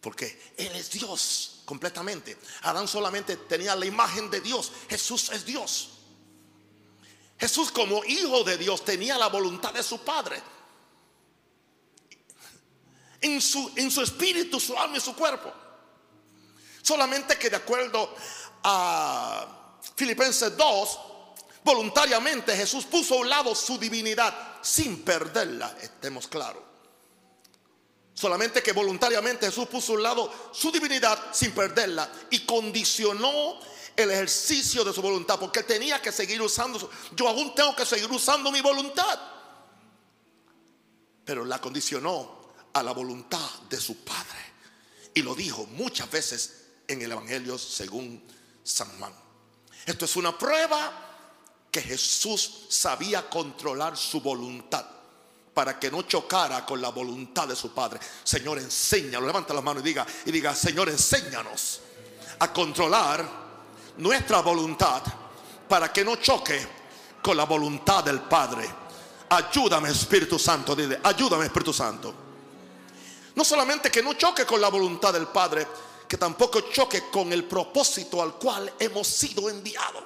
[0.00, 2.38] Porque Él es Dios completamente.
[2.62, 4.72] Adán solamente tenía la imagen de Dios.
[4.88, 5.90] Jesús es Dios.
[7.38, 10.42] Jesús como hijo de Dios tenía la voluntad de su Padre.
[13.20, 15.52] En su, en su espíritu, su alma y su cuerpo.
[16.82, 18.14] Solamente que de acuerdo
[18.62, 20.98] a Filipenses 2,
[21.64, 26.67] voluntariamente Jesús puso a un lado su divinidad sin perderla, estemos claros.
[28.18, 33.60] Solamente que voluntariamente Jesús puso a un lado su divinidad sin perderla y condicionó
[33.94, 36.90] el ejercicio de su voluntad porque tenía que seguir usando.
[37.14, 39.20] Yo aún tengo que seguir usando mi voluntad.
[41.24, 44.52] Pero la condicionó a la voluntad de su Padre.
[45.14, 48.20] Y lo dijo muchas veces en el Evangelio según
[48.64, 49.14] San Juan.
[49.86, 54.97] Esto es una prueba que Jesús sabía controlar su voluntad
[55.58, 57.98] para que no chocara con la voluntad de su padre.
[58.22, 59.26] Señor, enséñalo.
[59.26, 61.80] Levanta la mano y diga, y diga, Señor, enséñanos
[62.38, 63.28] a controlar
[63.96, 65.02] nuestra voluntad
[65.68, 66.64] para que no choque
[67.20, 68.70] con la voluntad del Padre.
[69.30, 72.14] Ayúdame, Espíritu Santo, dile, ayúdame, Espíritu Santo.
[73.34, 75.66] No solamente que no choque con la voluntad del Padre,
[76.06, 80.04] que tampoco choque con el propósito al cual hemos sido enviados.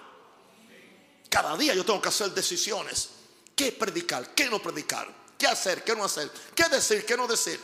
[1.29, 3.11] Cada día yo tengo que hacer decisiones.
[3.55, 4.35] ¿Qué predicar?
[4.35, 5.21] ¿Qué no predicar?
[5.43, 5.83] ¿Qué hacer?
[5.83, 6.31] ¿Qué no hacer?
[6.55, 7.05] ¿Qué decir?
[7.05, 7.61] ¿Qué no decir?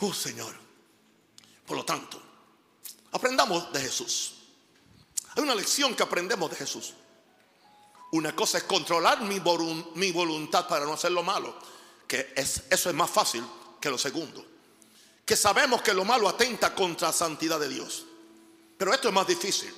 [0.00, 0.54] Oh Señor.
[1.66, 2.20] Por lo tanto,
[3.10, 4.34] aprendamos de Jesús.
[5.34, 6.92] Hay una lección que aprendemos de Jesús.
[8.12, 11.56] Una cosa es controlar mi, voluntad para no hacer lo malo,
[12.06, 13.42] que es, eso es más fácil
[13.80, 14.44] que lo segundo.
[15.24, 18.04] Que sabemos que lo malo atenta contra la santidad de Dios.
[18.76, 19.74] Pero esto es más difícil.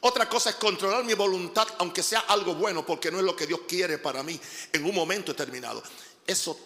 [0.00, 3.46] Otra cosa es controlar mi voluntad, aunque sea algo bueno, porque no es lo que
[3.46, 4.40] Dios quiere para mí
[4.72, 5.82] en un momento determinado.
[6.26, 6.58] Eso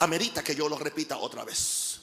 [0.00, 2.00] amerita que yo lo repita otra vez.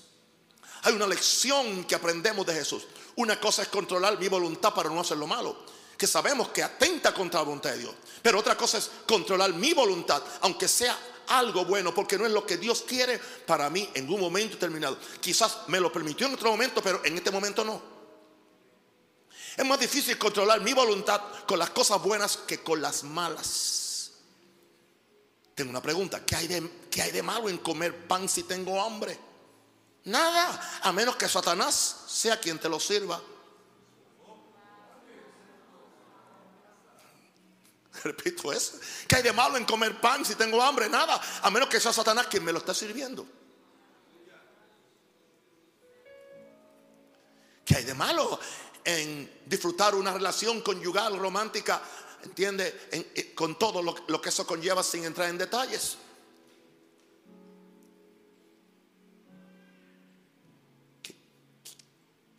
[0.83, 2.83] Hay una lección que aprendemos de Jesús.
[3.15, 5.65] Una cosa es controlar mi voluntad para no hacer lo malo,
[5.97, 7.95] que sabemos que atenta contra la voluntad de Dios.
[8.21, 10.97] Pero otra cosa es controlar mi voluntad, aunque sea
[11.27, 14.97] algo bueno, porque no es lo que Dios quiere para mí en un momento determinado.
[15.21, 17.92] Quizás me lo permitió en otro momento, pero en este momento no.
[19.55, 24.11] Es más difícil controlar mi voluntad con las cosas buenas que con las malas.
[25.53, 29.19] Tengo una pregunta, ¿qué hay de, malo en comer pan si tengo hambre?
[30.05, 33.21] Nada, a menos que Satanás sea quien te lo sirva.
[38.03, 38.79] Repito eso.
[39.07, 40.89] ¿Qué hay de malo en comer pan si tengo hambre?
[40.89, 43.27] Nada, a menos que sea Satanás quien me lo está sirviendo.
[47.63, 48.39] ¿Qué hay de malo
[48.83, 51.81] en disfrutar una relación conyugal romántica?
[52.23, 52.87] ¿Entiende?
[52.91, 55.97] Eh, con todo lo que eso conlleva sin entrar en detalles.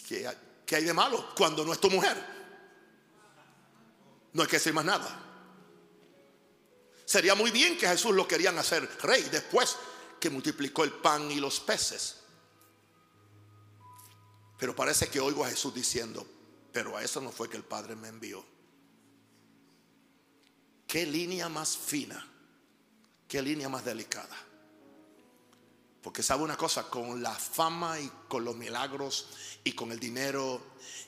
[0.07, 2.17] ¿Qué, hay de malo cuando no es tu mujer?
[4.33, 5.21] No hay que decir más nada.
[7.05, 9.77] Sería muy bien que Jesús lo querían hacer rey después
[10.19, 12.17] que multiplicó el pan y los peces.
[14.65, 16.27] Pero parece que oigo a Jesús diciendo,
[16.73, 18.43] pero a eso no fue que el Padre me envió.
[20.87, 22.27] Qué línea más fina,
[23.29, 24.35] qué línea más delicada.
[26.01, 29.29] Porque sabe una cosa, con la fama y con los milagros
[29.65, 30.63] y con el dinero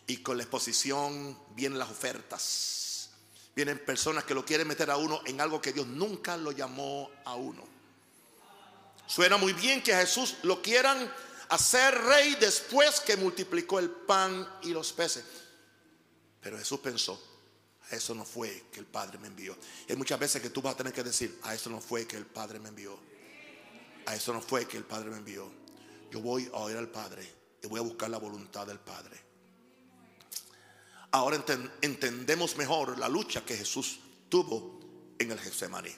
[0.06, 3.08] y con la exposición vienen las ofertas.
[3.54, 7.10] Vienen personas que lo quieren meter a uno en algo que Dios nunca lo llamó
[7.24, 7.64] a uno.
[9.06, 11.10] Suena muy bien que a Jesús lo quieran
[11.48, 15.24] hacer rey después que multiplicó el pan y los peces.
[16.40, 17.20] Pero Jesús pensó,
[17.90, 19.56] a eso no fue que el Padre me envió.
[19.88, 22.16] Hay muchas veces que tú vas a tener que decir, a eso no fue que
[22.16, 22.98] el Padre me envió.
[24.06, 25.50] A eso no fue que el Padre me envió.
[26.10, 27.28] Yo voy a oír al Padre
[27.62, 29.20] y voy a buscar la voluntad del Padre.
[31.12, 31.42] Ahora
[31.80, 34.80] entendemos mejor la lucha que Jesús tuvo
[35.18, 35.94] en el Getsemaní.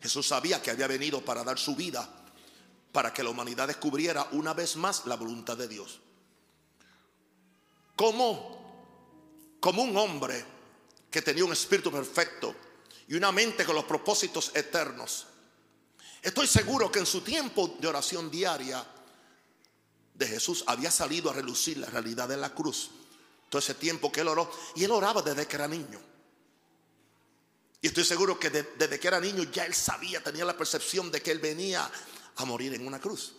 [0.00, 2.19] Jesús sabía que había venido para dar su vida
[2.92, 6.00] para que la humanidad descubriera una vez más la voluntad de Dios.
[7.96, 10.44] Como, como un hombre
[11.10, 12.54] que tenía un espíritu perfecto
[13.08, 15.26] y una mente con los propósitos eternos,
[16.22, 18.84] Estoy seguro que en su tiempo de oración diaria
[20.14, 22.90] de Jesús había salido a relucir la realidad de la cruz.
[23.48, 24.50] Todo ese tiempo que él oró.
[24.76, 26.00] Y él oraba desde que era niño.
[27.80, 31.22] Y estoy seguro que desde que era niño ya él sabía, tenía la percepción de
[31.22, 31.90] que él venía
[32.40, 33.34] a morir en una cruz.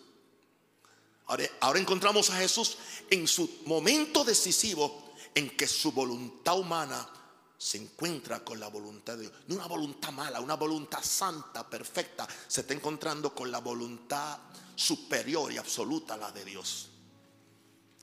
[1.26, 2.76] Ahora, ahora encontramos a Jesús
[3.10, 7.08] en su momento decisivo en que su voluntad humana
[7.56, 9.32] se encuentra con la voluntad de Dios.
[9.46, 12.26] No una voluntad mala, una voluntad santa, perfecta.
[12.48, 14.38] Se está encontrando con la voluntad
[14.74, 16.88] superior y absoluta la de Dios.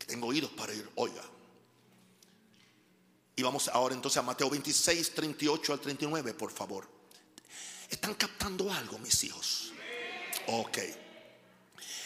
[0.07, 1.21] Tengo oídos para ir, oiga.
[3.35, 6.89] Y vamos ahora entonces a Mateo 26, 38 al 39, por favor.
[7.89, 9.73] ¿Están captando algo, mis hijos?
[10.51, 10.79] Ok.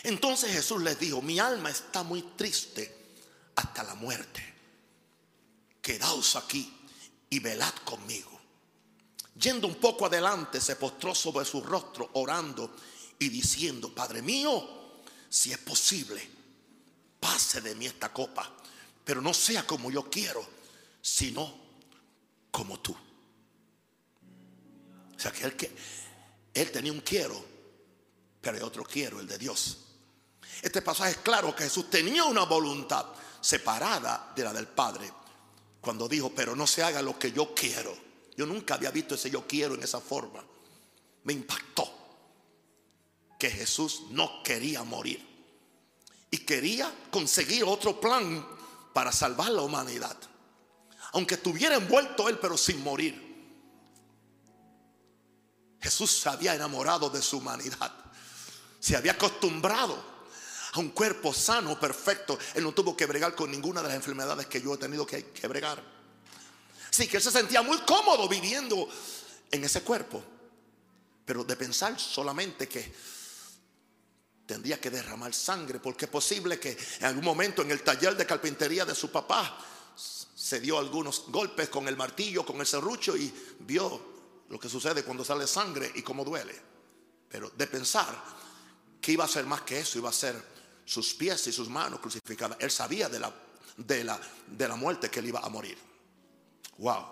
[0.03, 2.93] Entonces Jesús les dijo, mi alma está muy triste
[3.55, 4.43] hasta la muerte.
[5.81, 6.73] Quedaos aquí
[7.29, 8.31] y velad conmigo.
[9.39, 12.75] Yendo un poco adelante, se postró sobre su rostro, orando
[13.17, 16.29] y diciendo, Padre mío, si es posible,
[17.19, 18.53] pase de mí esta copa,
[19.05, 20.45] pero no sea como yo quiero,
[21.01, 21.61] sino
[22.51, 22.95] como tú.
[25.15, 25.55] O sea que él,
[26.53, 27.52] él tenía un quiero,
[28.43, 29.77] pero hay otro quiero, el de Dios.
[30.61, 33.05] Este pasaje es claro que Jesús tenía una voluntad
[33.39, 35.09] separada de la del Padre
[35.79, 37.97] cuando dijo, pero no se haga lo que yo quiero.
[38.35, 40.43] Yo nunca había visto ese yo quiero en esa forma.
[41.23, 41.89] me impactó
[43.39, 45.25] que Jesús no quería morir
[46.29, 48.45] y quería conseguir otro plan
[48.93, 50.17] para salvar la humanidad.
[51.13, 53.23] Aunque estuviera envuelto él, pero sin morir.
[55.79, 58.02] Jesús se había enamorado de su humanidad.
[58.83, 59.97] Se había acostumbrado
[60.73, 62.37] a un cuerpo sano, perfecto.
[62.53, 65.23] Él no tuvo que bregar con ninguna de las enfermedades que yo he tenido que,
[65.47, 65.81] bregar.
[66.91, 68.89] Sí, que él se sentía muy cómodo viviendo
[69.49, 70.21] en ese cuerpo.
[71.23, 72.93] Pero de pensar solamente que
[74.45, 78.25] tendría que derramar sangre, porque es posible que en algún momento en el taller de
[78.25, 79.57] carpintería de su papá
[79.95, 84.13] se dio algunos golpes con el martillo, con el serrucho y vio
[84.49, 86.61] lo que sucede cuando sale sangre y cómo duele.
[87.29, 88.42] Pero de pensar
[89.03, 90.41] que iba a ser más que eso, iba a ser
[90.85, 92.57] sus pies y sus manos crucificadas.
[92.61, 93.33] Él sabía de la,
[93.75, 95.77] de la, de la muerte que él iba a morir.
[96.77, 97.05] Wow.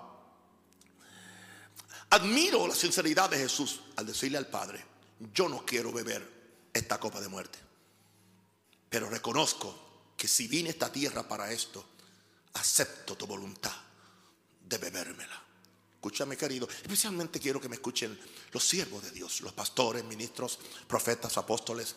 [2.12, 4.86] Admiro la sinceridad de Jesús al decirle al Padre,
[5.34, 7.60] yo no quiero beber esta copa de muerte.
[8.90, 11.86] Pero reconozco que si vine a esta tierra para esto,
[12.54, 13.76] acepto tu voluntad
[14.62, 15.44] de bebérmela.
[16.02, 18.20] Escúchame querido, especialmente quiero que me escuchen
[18.54, 21.96] los siervos de Dios, los pastores, ministros, profetas, apóstoles.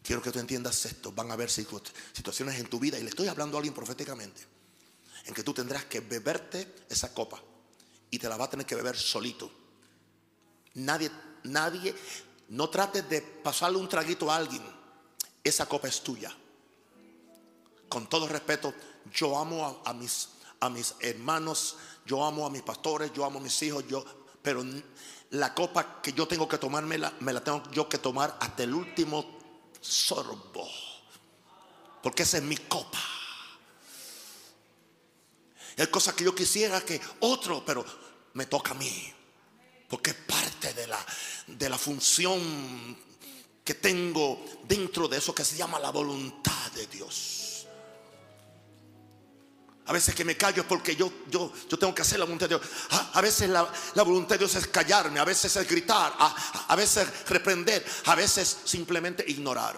[0.00, 1.10] Quiero que tú entiendas esto.
[1.10, 4.46] Van a haber situaciones en tu vida, y le estoy hablando a alguien proféticamente,
[5.24, 7.42] en que tú tendrás que beberte esa copa
[8.12, 9.50] y te la vas a tener que beber solito.
[10.74, 11.10] Nadie,
[11.42, 11.96] nadie,
[12.50, 14.62] no trates de pasarle un traguito a alguien.
[15.42, 16.32] Esa copa es tuya.
[17.88, 18.72] Con todo respeto,
[19.12, 20.28] yo amo a, mis,
[20.60, 21.76] a mis hermanos,
[22.06, 24.04] yo amo a mis pastores, yo amo a mis hijos, yo,
[24.40, 24.64] pero
[25.30, 28.72] la copa que yo tengo que tomármela, me la tengo yo que tomar hasta el
[28.72, 29.24] último
[29.80, 30.68] sorbo.
[32.02, 33.00] Porque esa es mi copa.
[35.76, 37.84] Es cosa que yo quisiera que otro, pero
[38.34, 39.12] me toca a mí.
[39.88, 41.04] Porque es parte de la,
[41.48, 42.96] de la función
[43.64, 47.45] que tengo dentro de eso que se llama la voluntad de Dios.
[49.86, 52.48] A veces que me callo es porque yo, yo, yo tengo que hacer la voluntad
[52.48, 52.68] de Dios.
[53.12, 53.62] A, veces la,
[54.02, 58.58] voluntad de Dios es callarme, a veces es gritar, a, a veces reprender, a veces
[58.64, 59.76] simplemente ignorar.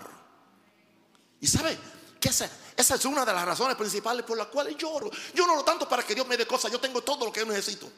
[1.41, 1.79] Y sabe
[2.19, 5.11] que esa, esa es una de las razones principales por las cuales lloro.
[5.35, 7.41] Yo no lo tanto para que Dios me dé cosas, yo tengo todo lo que
[7.41, 7.91] yo necesito.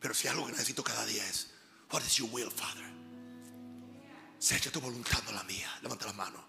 [0.00, 1.46] Pero si algo que necesito cada día es,
[1.92, 2.92] what is your will, Father?
[4.40, 5.70] Sea tu voluntad, no la mía.
[5.82, 6.44] Levanta la mano.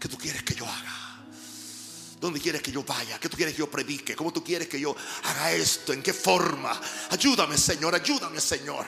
[0.00, 1.06] ¿Qué tú quieres que yo haga?
[2.20, 3.18] ¿Dónde quieres que yo vaya?
[3.18, 4.16] ¿Qué tú quieres que yo predique?
[4.16, 4.94] ¿Cómo tú quieres que yo
[5.24, 5.92] haga esto?
[5.92, 6.80] ¿En qué forma?
[7.10, 8.86] Ayúdame, Señor, ayúdame, Señor.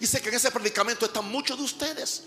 [0.00, 2.22] Y sé que en ese predicamento están muchos de ustedes.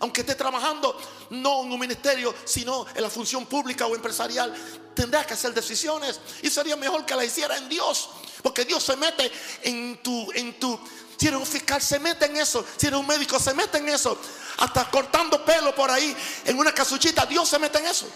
[0.00, 1.00] Aunque esté trabajando
[1.30, 4.52] no en un ministerio, sino en la función pública o empresarial,
[4.94, 6.20] tendrás que hacer decisiones.
[6.42, 8.10] Y sería mejor que las hiciera en Dios.
[8.42, 9.30] Porque Dios se mete
[9.62, 10.78] en tu, en tu,
[11.22, 12.66] si eres un fiscal, se mete en eso.
[12.76, 14.18] Si eres un médico, se mete en eso.
[14.58, 18.10] Hasta cortando pelo por ahí en una casuchita, Dios se mete en eso.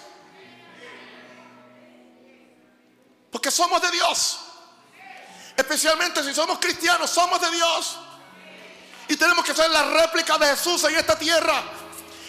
[3.31, 4.41] Porque somos de Dios.
[5.57, 7.97] Especialmente si somos cristianos, somos de Dios.
[9.07, 11.63] Y tenemos que ser la réplica de Jesús en esta tierra.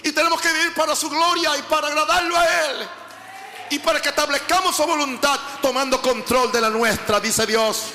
[0.03, 2.89] Y tenemos que vivir para su gloria y para agradarlo a Él
[3.71, 7.93] y para que establezcamos su voluntad tomando control de la nuestra, dice Dios.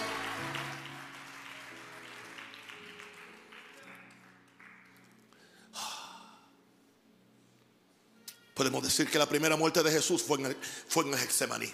[8.55, 10.57] Podemos decir que la primera muerte de Jesús fue en el,
[10.89, 11.73] fue en el Getsemaní.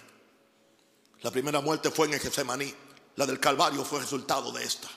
[1.21, 2.73] La primera muerte fue en el Getsemaní.
[3.17, 4.87] La del Calvario fue resultado de esta.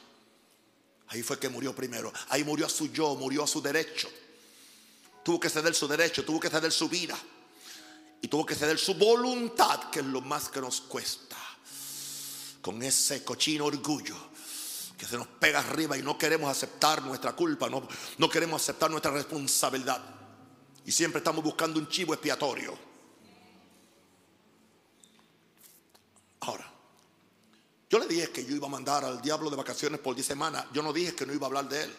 [1.08, 2.12] Ahí fue que murió primero.
[2.28, 4.08] Ahí murió a su yo, murió a su derecho.
[5.24, 7.18] Tuvo que ceder su derecho, tuvo que ceder su vida.
[8.20, 11.36] Y tuvo que ceder su voluntad, que es lo más que nos cuesta.
[12.60, 14.16] Con ese cochino orgullo
[14.96, 18.88] que se nos pega arriba y no queremos aceptar nuestra culpa, no, no queremos aceptar
[18.88, 20.00] nuestra responsabilidad.
[20.84, 22.76] Y siempre estamos buscando un chivo expiatorio.
[26.40, 26.72] Ahora,
[27.88, 30.66] yo le dije que yo iba a mandar al diablo de vacaciones por 10 semanas.
[30.72, 31.96] Yo no dije que no iba a hablar de él.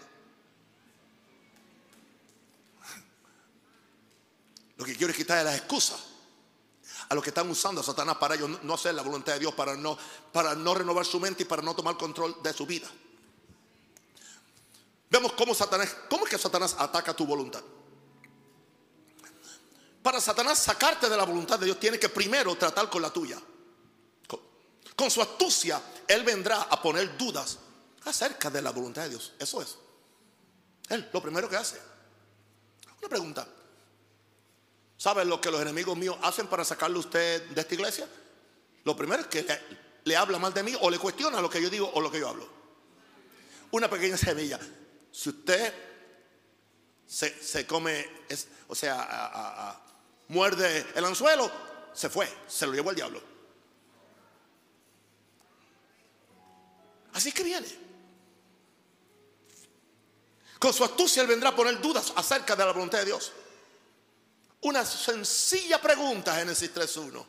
[4.75, 6.03] Lo que quiero es quitarle las excusas
[7.07, 9.53] a los que están usando a Satanás para ellos no hacer la voluntad de Dios,
[9.53, 9.97] para no,
[10.31, 12.89] para no renovar su mente y para no tomar control de su vida.
[15.09, 17.63] Vemos cómo Satanás, cómo es que Satanás ataca tu voluntad.
[20.03, 23.39] Para Satanás sacarte de la voluntad de Dios, tiene que primero tratar con la tuya.
[24.95, 27.57] Con, su astucia, él vendrá a poner dudas
[28.03, 29.31] acerca de la voluntad de Dios.
[29.39, 29.77] Eso es.
[30.89, 31.81] Él, lo primero que hace.
[32.99, 33.47] Una pregunta.
[34.97, 38.07] ¿Sabe lo que los enemigos míos hacen para sacarle a usted de esta iglesia?
[38.83, 39.45] Lo primero es que
[40.03, 42.19] le habla mal de mí o le cuestiona lo que yo digo o lo que
[42.19, 42.47] yo hablo.
[43.71, 44.59] Una pequeña semilla.
[45.11, 45.73] Si usted
[47.07, 48.05] se, come,
[48.67, 49.79] o sea,
[50.29, 51.51] muerde el anzuelo,
[51.93, 53.21] se fue, se lo llevó el diablo.
[57.13, 57.67] Así que viene.
[60.59, 63.31] Con su astucia él vendrá a poner dudas acerca de la voluntad de Dios.
[64.61, 67.25] Una sencilla pregunta, Génesis 3.1.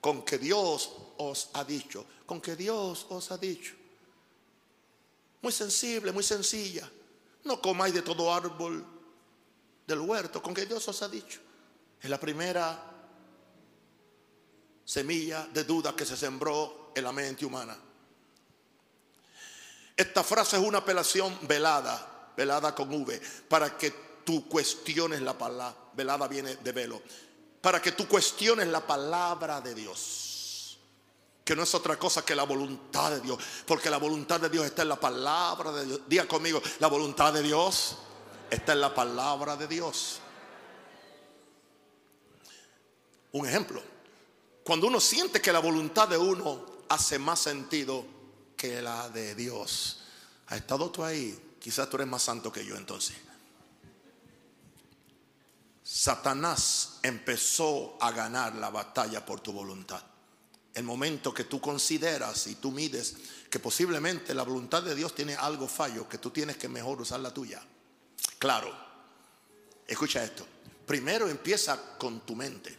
[0.00, 2.06] Con que Dios os ha dicho.
[2.26, 3.74] Con que Dios os ha dicho.
[5.42, 6.90] Muy sensible, muy sencilla.
[7.44, 8.84] No comáis de todo árbol
[9.86, 10.42] del huerto.
[10.42, 11.40] Con que Dios os ha dicho.
[12.04, 12.78] Es la primera
[14.84, 17.74] semilla de duda que se sembró en la mente humana.
[19.96, 25.74] Esta frase es una apelación velada, velada con V, para que tú cuestiones la palabra.
[25.94, 27.00] Velada viene de velo.
[27.62, 30.78] Para que tú cuestiones la palabra de Dios.
[31.42, 33.38] Que no es otra cosa que la voluntad de Dios.
[33.66, 36.00] Porque la voluntad de Dios está en la palabra de Dios.
[36.06, 37.96] Diga conmigo, la voluntad de Dios
[38.50, 40.20] está en la palabra de Dios.
[43.34, 43.82] Un ejemplo.
[44.64, 48.04] Cuando uno siente que la voluntad de uno hace más sentido
[48.56, 49.98] que la de Dios.
[50.46, 51.56] ¿Has estado tú ahí?
[51.60, 53.16] Quizás tú eres más santo que yo entonces.
[55.82, 60.02] Satanás empezó a ganar la batalla por tu voluntad.
[60.72, 63.16] El momento que tú consideras y tú mides
[63.50, 67.20] que posiblemente la voluntad de Dios tiene algo fallo, que tú tienes que mejor usar
[67.20, 67.62] la tuya.
[68.38, 68.72] Claro,
[69.86, 70.46] escucha esto.
[70.86, 72.76] Primero empieza con tu mente,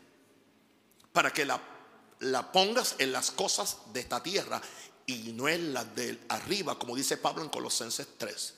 [1.16, 1.62] para que la,
[2.20, 4.62] la pongas en las cosas de esta tierra
[5.06, 8.54] y no en las de arriba, como dice Pablo en Colosenses 3.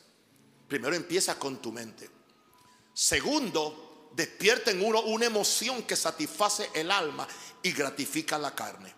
[0.67, 2.09] Primero empieza con tu mente.
[2.95, 7.27] Segundo, despierta en uno una emoción que satisface el alma
[7.61, 8.91] y gratifica la carne.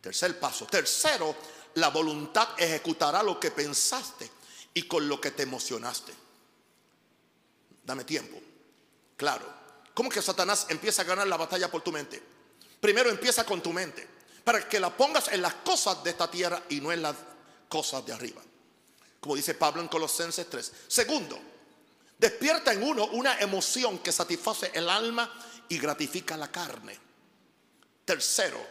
[0.00, 0.66] Tercer paso.
[0.66, 1.34] Tercero,
[1.74, 4.30] la voluntad ejecutará lo que pensaste
[4.72, 6.14] y con lo que te emocionaste.
[7.82, 8.38] Dame tiempo.
[9.16, 9.58] Claro.
[9.94, 12.37] ¿Cómo que Satanás empieza a ganar la batalla por tu mente?
[12.80, 14.06] Primero empieza con tu mente
[14.44, 17.16] para que la pongas en las cosas de esta tierra y no en las
[17.68, 18.40] cosas de arriba.
[19.20, 20.72] Como dice Pablo en Colosenses 3.
[20.86, 21.38] Segundo,
[22.18, 25.30] despierta en uno una emoción que satisface el alma
[25.68, 26.98] y gratifica la carne.
[28.04, 28.64] Tercero,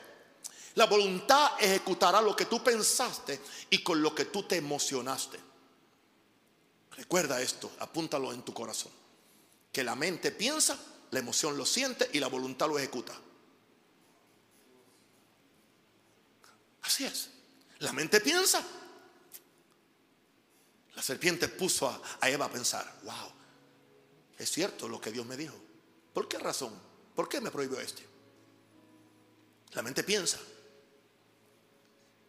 [0.75, 5.39] la voluntad ejecutará lo que tú pensaste y con lo que tú te emocionaste.
[6.95, 8.91] Recuerda esto, apúntalo en tu corazón.
[9.71, 10.77] Que la mente piensa,
[11.11, 13.13] la emoción lo siente y la voluntad lo ejecuta.
[16.87, 17.29] Así es.
[17.79, 18.63] La mente piensa.
[20.95, 21.87] La serpiente puso
[22.21, 23.31] a, Eva a pensar, wow,
[24.37, 25.53] es cierto lo que Dios me dijo.
[26.13, 26.73] ¿Por qué razón?
[27.13, 28.03] ¿Por qué me prohibió este?
[29.73, 30.39] La mente piensa.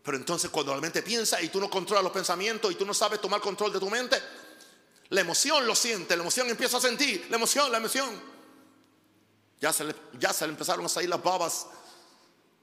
[0.03, 2.93] Pero entonces cuando la mente piensa y tú no controlas los pensamientos y tú no
[2.93, 4.21] sabes tomar control de tu mente,
[5.11, 8.21] la emoción lo siente, la emoción empieza a sentir, la emoción, la emoción.
[9.61, 11.67] Ya se le, ya se le empezaron a salir las babas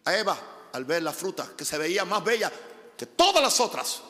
[0.03, 2.51] a Eva al ver la fruta que se veía más bella
[2.97, 4.01] que todas las otras.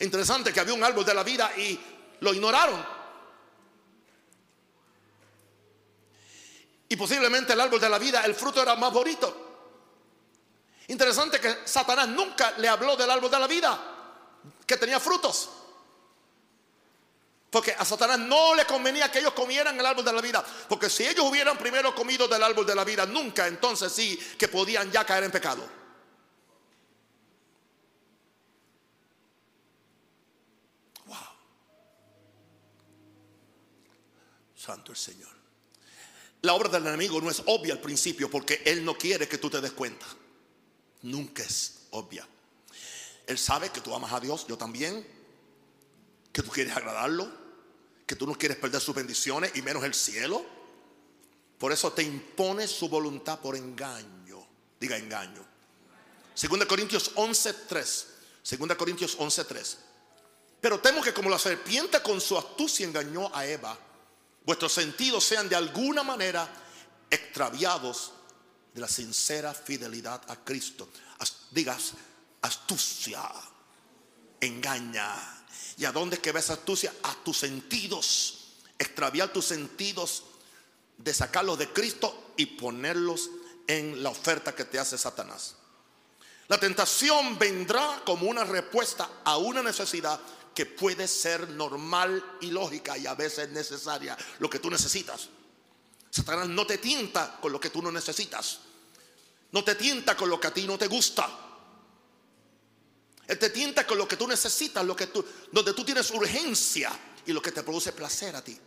[0.00, 1.78] Interesante que había un árbol de la vida y
[2.20, 2.84] lo ignoraron.
[6.88, 9.50] Y posiblemente el árbol de la vida, el fruto era más bonito.
[10.88, 13.80] Interesante que Satanás nunca le habló del árbol de la vida,
[14.66, 15.48] que tenía frutos.
[17.52, 20.42] Porque a Satanás no le convenía que ellos comieran el árbol de la vida.
[20.70, 24.48] Porque si ellos hubieran primero comido del árbol de la vida, nunca entonces sí que
[24.48, 25.62] podían ya caer en pecado.
[31.04, 31.16] Wow.
[34.56, 35.28] Santo el Señor.
[36.40, 39.50] La obra del enemigo no es obvia al principio porque Él no quiere que tú
[39.50, 40.06] te des cuenta.
[41.02, 42.26] Nunca es obvia.
[43.26, 45.06] Él sabe que tú amas a Dios, yo también,
[46.32, 47.41] que tú quieres agradarlo,
[48.12, 50.44] que tú no quieres perder sus bendiciones y menos el cielo.
[51.56, 54.46] Por eso te impone su voluntad por engaño.
[54.78, 55.42] Diga engaño.
[56.34, 58.04] Segunda Corintios 11:3.
[58.42, 59.78] Segunda Corintios 11:3.
[60.60, 63.78] Pero temo que como la serpiente con su astucia engañó a Eva,
[64.44, 66.46] vuestros sentidos sean de alguna manera
[67.08, 68.12] extraviados
[68.74, 70.90] de la sincera fidelidad a Cristo.
[71.50, 71.94] digas
[72.42, 73.22] astucia,
[74.38, 75.41] engaña
[75.76, 76.92] ¿Y a dónde que ves astucia?
[77.02, 78.38] A tus sentidos.
[78.78, 80.24] Extraviar tus sentidos
[80.98, 83.30] de sacarlos de Cristo y ponerlos
[83.66, 85.56] en la oferta que te hace Satanás.
[86.48, 90.20] La tentación vendrá como una respuesta a una necesidad
[90.54, 95.28] que puede ser normal y lógica y a veces necesaria, lo que tú necesitas.
[96.10, 98.60] Satanás no te tienta con lo que tú no necesitas.
[99.52, 101.28] no te tienta con lo que a ti no te gusta.
[103.36, 106.90] Te tienta con lo que tú necesitas, lo que tú, donde tú tienes urgencia
[107.26, 108.58] y lo que te produce placer a ti.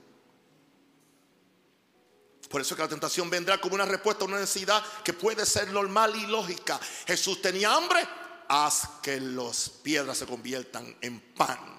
[2.49, 5.71] Por eso que la tentación vendrá como una respuesta a una necesidad que puede ser
[5.71, 6.79] normal y lógica.
[7.05, 8.07] Jesús tenía hambre,
[8.47, 11.75] haz que las piedras se conviertan en pan.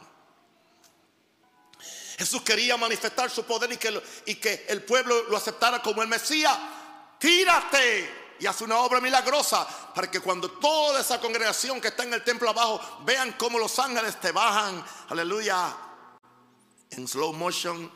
[2.19, 6.09] Jesús quería manifestar su poder y que, y que el pueblo lo aceptara como el
[6.09, 6.57] Mesías.
[7.19, 12.15] Tírate y hace una obra milagrosa para que cuando toda esa congregación que está en
[12.15, 15.77] el templo abajo vean cómo los ángeles te bajan, aleluya,
[16.91, 17.91] en slow motion,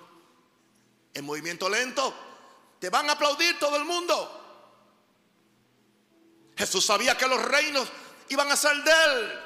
[1.14, 2.14] en movimiento lento,
[2.78, 4.36] te van a aplaudir todo el mundo.
[6.56, 7.88] Jesús sabía que los reinos
[8.28, 9.40] iban a ser de él.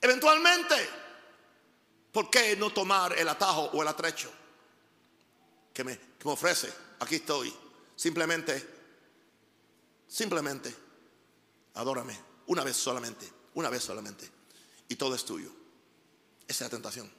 [0.00, 1.02] Eventualmente.
[2.12, 4.30] ¿Por qué no tomar el atajo o el atrecho
[5.72, 6.70] que me, ofrece?
[7.00, 7.54] Aquí estoy.
[7.96, 8.66] Simplemente,
[10.08, 10.74] simplemente,
[11.74, 12.18] adórame.
[12.46, 14.28] Una vez solamente, una vez solamente.
[14.88, 15.50] Y todo es tuyo.
[16.46, 17.10] Esa es la tentación.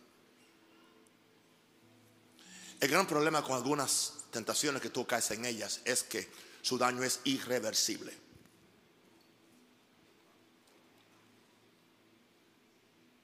[2.80, 6.30] El gran problema con algunas tentaciones que tú caes en ellas es que
[6.62, 8.14] su daño es irreversible.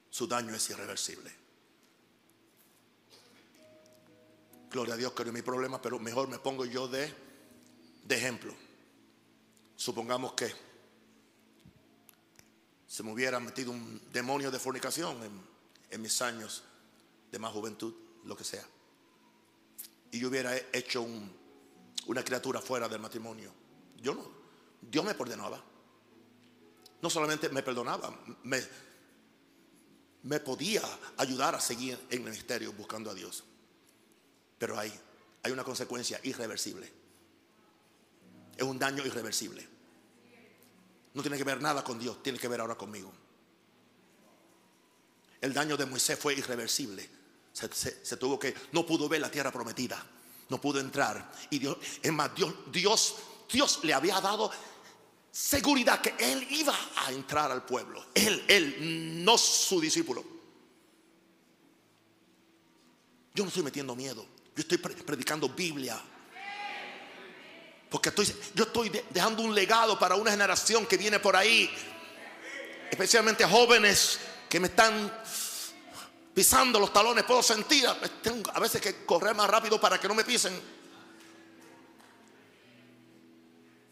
[0.09, 1.31] Su daño es irreversible.
[4.69, 7.13] Gloria a Dios que no mi problema, pero mejor me pongo yo de,
[8.09, 8.53] de ejemplo.
[9.75, 10.51] Supongamos que
[12.87, 15.17] se me hubiera metido un demonio de fornicación
[15.91, 16.63] en, mis años
[17.31, 17.93] de más juventud,
[18.25, 18.65] lo que sea.
[20.11, 21.05] Y yo hubiera hecho
[22.07, 23.53] una criatura fuera del matrimonio.
[24.01, 24.27] Yo no.
[24.81, 25.63] Dios me perdonaba.
[27.01, 30.81] No solamente me perdonaba, me, podía
[31.17, 33.43] ayudar a seguir en el ministerio buscando a Dios.
[34.57, 34.91] Pero hay
[35.51, 36.98] una consecuencia irreversible.
[38.59, 39.65] Es un daño irreversible.
[41.13, 43.09] No tiene que ver nada con Dios, tiene que ver ahora conmigo.
[45.39, 47.09] El daño de Moisés fue irreversible.
[47.53, 50.05] Se, tuvo que, no pudo ver la tierra prometida,
[50.49, 51.31] no pudo entrar.
[51.49, 53.15] Y Dios, es más, Dios, Dios,
[53.49, 54.51] Dios le había dado
[55.31, 58.07] seguridad que él iba a entrar al pueblo.
[58.13, 60.21] Él, él, no su discípulo.
[63.33, 64.25] Yo no estoy metiendo miedo.
[64.53, 66.03] Yo estoy predicando Biblia.
[67.89, 71.69] Porque estoy, yo estoy dejando un legado para una generación que viene por ahí.
[72.89, 75.11] Especialmente jóvenes que me están
[76.33, 77.23] pisando los talones.
[77.23, 77.87] Puedo sentir,
[78.21, 80.59] tengo a veces que correr más rápido para que no me pisen.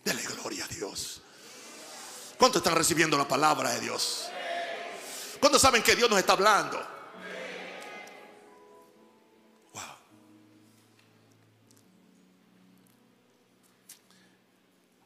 [0.03, 1.21] Dele gloria a Dios.
[2.37, 4.27] ¿Cuántos están recibiendo la palabra de Dios?
[5.39, 6.96] ¿Cuántos saben que Dios nos está hablando?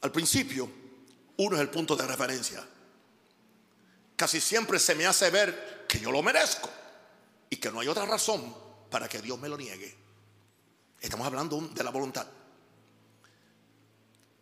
[0.01, 0.69] Al principio,
[1.37, 2.67] uno es el punto de referencia.
[4.15, 6.69] Casi siempre se me hace ver que yo lo merezco
[7.49, 8.55] y que no hay otra razón
[8.89, 9.95] para que Dios me lo niegue.
[10.99, 12.27] Estamos hablando de la voluntad.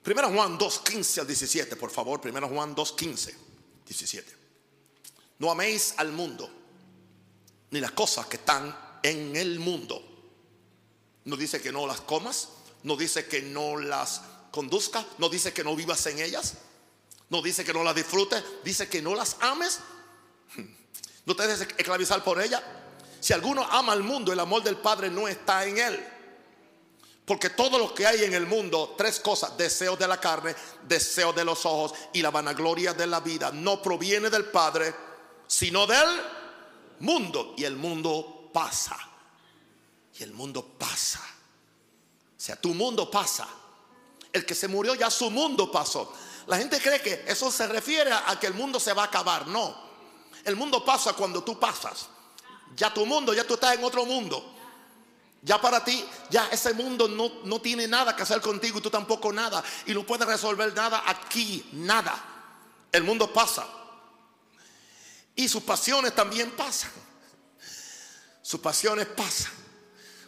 [0.03, 2.19] Primero Juan 2, 15 al 17, por favor.
[2.19, 3.35] Primero Juan 2, 15,
[3.85, 4.35] 17.
[5.39, 6.49] No améis al mundo,
[7.71, 10.03] ni las cosas que están en el mundo.
[11.25, 12.49] No dice que no las comas,
[12.83, 16.55] no dice que no las conduzca, no dice que no vivas en ellas,
[17.29, 19.79] no dice que no las disfrutes, dice que no las ames.
[21.25, 22.63] No te dejes esclavizar por ella.
[23.19, 26.07] Si alguno ama al mundo, el amor del Padre no está en él.
[27.23, 30.55] Porque todo lo que hay en el mundo, tres cosas, deseos de la carne,
[30.87, 34.95] deseos de los ojos y la vanagloria de la vida, no proviene del Padre,
[35.45, 36.21] sino del
[37.01, 37.53] mundo.
[37.55, 38.97] Y el mundo pasa.
[40.17, 41.21] Y el mundo pasa.
[41.21, 43.47] O sea, tu mundo pasa.
[44.31, 46.13] El que se murió ya su mundo pasó.
[46.47, 49.47] La gente cree que eso se refiere a que el mundo se va a acabar.
[49.47, 49.75] No.
[50.43, 52.07] El mundo pasa cuando tú pasas.
[52.75, 54.55] Ya tu mundo, ya tú estás en otro mundo.
[55.41, 58.89] Ya para ti, ya ese mundo no, no tiene nada que hacer contigo y tú
[58.89, 59.63] tampoco nada.
[59.85, 62.19] Y no puedes resolver nada aquí, nada.
[62.91, 63.65] El mundo pasa.
[65.35, 66.91] Y sus pasiones también pasan.
[68.41, 69.53] Sus pasiones pasan.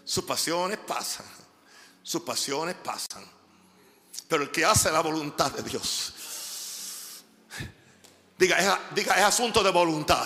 [0.06, 1.26] Sus pasiones pasan.
[2.04, 3.41] Sus pasiones pasan.
[4.28, 6.14] Pero el que hace la voluntad de Dios.
[8.38, 10.26] Diga, es, diga, es asunto de voluntad.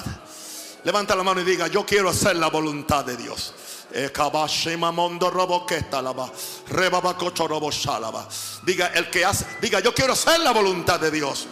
[0.84, 3.54] Levanta la mano y diga, yo quiero hacer la voluntad de Dios.
[8.64, 11.48] Diga, el que hace, diga, yo quiero hacer la voluntad de Dios.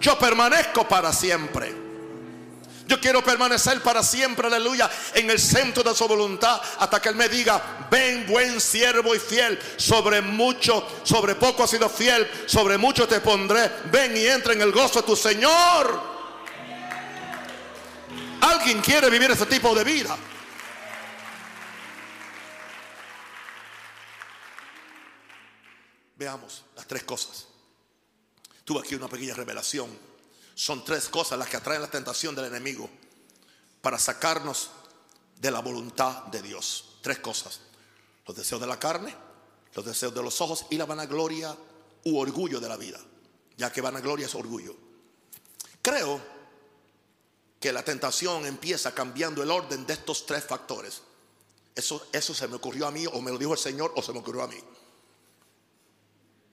[0.00, 1.87] Yo permanezco para siempre.
[2.88, 7.16] Yo quiero permanecer para siempre, aleluya, en el centro de su voluntad hasta que Él
[7.16, 12.78] me diga, ven buen siervo y fiel, sobre mucho, sobre poco has sido fiel, sobre
[12.78, 16.00] mucho te pondré, ven y entra en el gozo de tu Señor.
[18.40, 20.16] Alguien quiere vivir ese tipo de vida.
[26.16, 27.48] Veamos las tres cosas.
[28.64, 30.07] Tuve aquí una pequeña revelación
[30.58, 32.90] son tres cosas las que atraen la tentación del enemigo
[33.80, 34.70] para sacarnos
[35.40, 36.96] de la voluntad de Dios.
[37.00, 37.60] Tres cosas.
[38.26, 39.14] Los deseos de la carne,
[39.74, 41.56] los deseos de los ojos y la vanagloria
[42.06, 42.98] u orgullo de la vida.
[43.56, 44.74] Ya que vanagloria es orgullo.
[45.80, 46.20] Creo
[47.60, 51.02] que la tentación empieza cambiando el orden de estos tres factores.
[51.72, 54.12] Eso, eso se me ocurrió a mí o me lo dijo el Señor o se
[54.12, 54.58] me ocurrió a mí.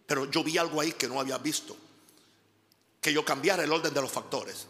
[0.05, 1.75] Pero yo vi algo ahí que no había visto
[3.05, 4.65] que yo cambiara el orden de los factores.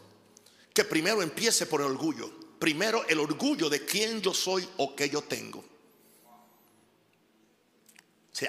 [0.74, 2.30] Que primero empiece por el orgullo.
[2.58, 5.64] Primero el orgullo de quién yo soy o qué yo tengo.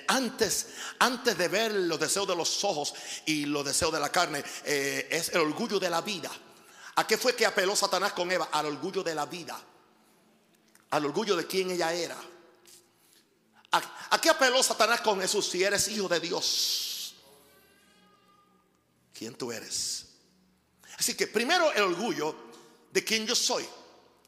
[0.10, 0.68] antes,
[1.00, 2.94] antes de ver los deseos de los ojos
[3.26, 6.32] y los deseos de la carne, eh, es el orgullo de la vida.
[6.96, 8.50] ¿A qué fue que apeló Satanás con Eva?
[8.52, 9.58] Al orgullo de la vida.
[10.90, 12.18] Al orgullo de quién ella era.
[13.72, 15.48] ¿A, a qué apeló Satanás con Jesús?
[15.48, 16.87] Si eres hijo de Dios
[19.18, 20.06] quién tú eres.
[20.98, 22.36] Así que primero el orgullo
[22.92, 23.66] de quién yo soy.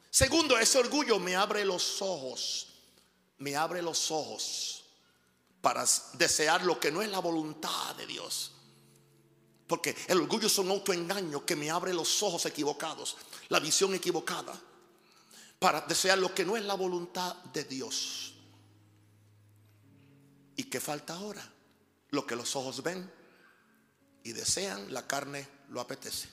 [0.10, 2.68] Segundo, ese orgullo me abre los ojos,
[3.38, 4.84] me abre los ojos
[5.62, 8.52] para desear lo que no es la voluntad de Dios.
[9.68, 13.18] Porque el orgullo es un autoengaño que me abre los ojos equivocados,
[13.50, 14.60] la visión equivocada,
[15.60, 18.34] para desear lo que no es la voluntad de Dios.
[20.56, 21.48] ¿Y qué falta ahora?
[22.10, 23.19] Lo que los ojos ven,
[24.30, 26.30] y desean, la carne lo apetece.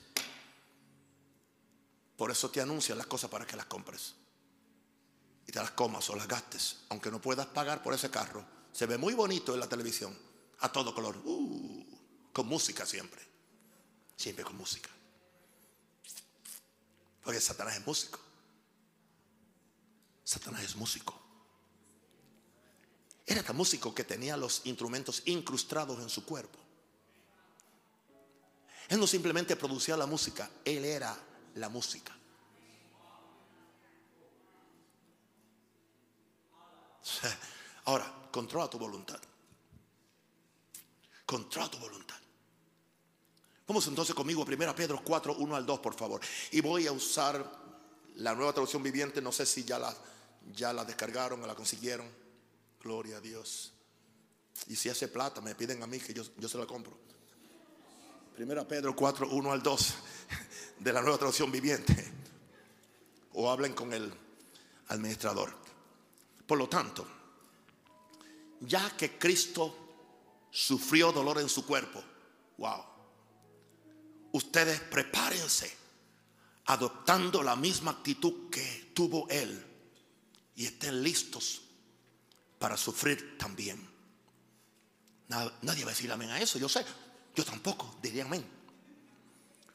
[2.15, 4.13] Por eso te anuncian las cosas para que las compres.
[5.47, 6.77] Y te las comas o las gastes.
[6.89, 8.45] Aunque no puedas pagar por ese carro.
[8.71, 10.15] Se ve muy bonito en la televisión.
[10.59, 11.17] A todo color.
[11.25, 11.85] Uh,
[12.31, 13.21] con música siempre.
[14.15, 14.89] Siempre con música.
[17.23, 18.19] Porque Satanás es músico.
[20.23, 21.19] Satanás es músico.
[23.25, 26.66] Era tan músico que tenía los instrumentos incrustados en su cuerpo.
[28.89, 31.17] Él no simplemente producía la música, Él era
[31.55, 32.15] la música.
[37.85, 39.19] Ahora, controla tu voluntad.
[41.25, 42.15] Controla tu voluntad.
[43.67, 46.21] Vamos entonces conmigo a 1 Pedro 4, 1 al 2, por favor.
[46.51, 47.45] Y voy a usar
[48.15, 49.21] la nueva traducción viviente.
[49.21, 49.93] No sé si ya la,
[50.53, 52.09] ya la descargaron o la consiguieron.
[52.81, 53.73] Gloria a Dios.
[54.67, 56.97] Y si hace plata, me piden a mí que yo, yo se la compro.
[58.37, 59.95] Primera Pedro 4, 1 al 2
[60.77, 62.13] de la nueva traducción viviente.
[63.33, 64.13] O hablen con el
[64.89, 65.51] administrador.
[66.45, 67.07] Por lo tanto,
[68.59, 72.03] ya que Cristo sufrió dolor en su cuerpo,
[72.59, 72.83] wow,
[74.33, 75.75] ustedes prepárense
[76.65, 79.65] adoptando la misma actitud que tuvo Él
[80.55, 81.63] y estén listos
[82.59, 83.83] para sufrir también.
[85.27, 86.85] Nadie va a decir amén a eso, yo sé.
[87.37, 88.43] Yo tampoco, diría amén.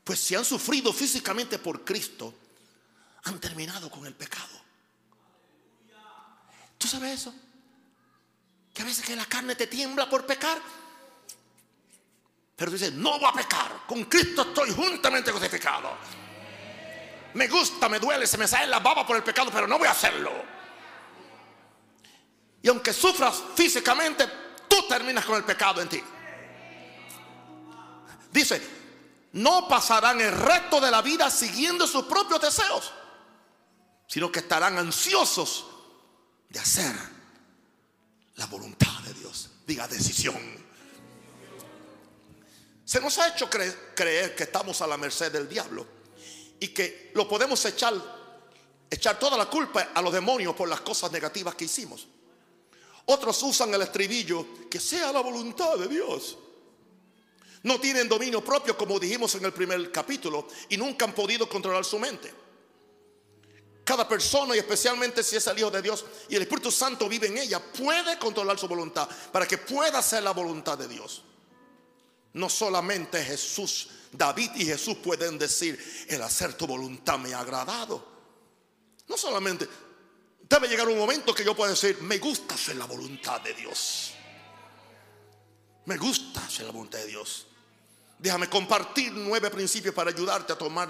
[0.03, 2.35] Pues si han sufrido físicamente por Cristo,
[3.23, 4.61] han terminado con el pecado.
[6.77, 7.33] ¿Tú sabes eso?
[8.75, 10.61] Que a veces que la carne te tiembla por pecar.
[12.57, 13.85] Pero tú dices, no voy a pecar.
[13.87, 15.97] Con Cristo estoy juntamente crucificado.
[17.35, 19.87] Me gusta, me duele, se me sale la baba por el pecado, pero no voy
[19.87, 20.33] a hacerlo.
[22.61, 24.29] Y aunque sufras físicamente,
[24.67, 26.03] tú terminas con el pecado en ti.
[28.33, 28.61] Dice,
[29.33, 32.93] no pasarán el resto de la vida siguiendo sus propios deseos,
[34.07, 35.67] sino que estarán ansiosos
[36.49, 36.95] de hacer
[38.37, 39.51] la voluntad de Dios.
[39.67, 40.63] Diga decisión.
[42.85, 45.87] Se nos ha hecho creer que estamos a la merced del diablo
[46.59, 47.95] y que lo podemos echar,
[48.91, 52.07] echar toda la culpa a los demonios por las cosas negativas que hicimos.
[53.07, 56.37] Otros usan el estribillo, que sea la voluntad de Dios.
[57.65, 61.85] No tienen dominio propio, como dijimos en el primer capítulo, y nunca han podido controlar
[61.85, 62.33] su mente.
[63.85, 67.27] Cada persona, y especialmente si es el Hijo de Dios y el Espíritu Santo vive
[67.27, 71.23] en ella, puede controlar su voluntad para que pueda hacer la voluntad de Dios.
[72.35, 78.13] No solamente Jesús, David y Jesús pueden decir, el hacer tu voluntad me ha agradado.
[79.09, 79.69] No solamente,
[80.49, 84.13] debe llegar un momento que yo pueda decir, me gusta hacer la voluntad de Dios.
[85.87, 87.47] Me gusta hacer la voluntad de Dios.
[88.23, 90.89] Déjame compartir nueve principios para ayudarte a tomar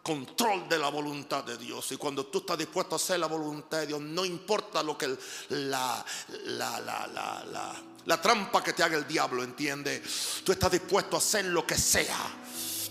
[0.00, 1.90] control de la voluntad de Dios.
[1.90, 5.08] Y cuando tú estás dispuesto a hacer la voluntad de Dios, no importa lo que
[5.48, 6.04] la,
[6.46, 10.02] la, la, la trampa que te haga el diablo, entiende.
[10.44, 12.16] Tú estás dispuesto a hacer lo que sea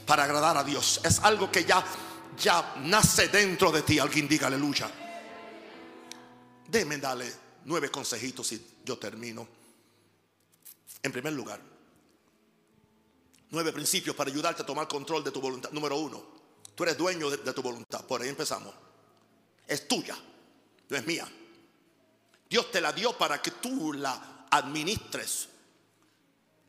[0.06, 1.00] para agradar a Dios.
[1.04, 1.84] Es algo que ya,
[2.38, 4.00] ya nace dentro de ti.
[4.00, 4.92] Alguien diga aleluya.
[6.68, 7.34] Déjeme darle
[7.66, 9.48] nueve consejitos y yo termino.
[11.02, 11.77] En primer lugar,
[13.52, 15.72] nueve principios para ayudarte a tomar control de tu voluntad.
[15.72, 16.24] Número uno,
[16.76, 18.06] tú eres dueño de, tu voluntad.
[18.06, 18.74] Por ahí empezamos.
[19.68, 20.18] Es tuya,
[20.90, 21.28] no es mía.
[22.50, 25.50] Dios te la dio para que tú la administres,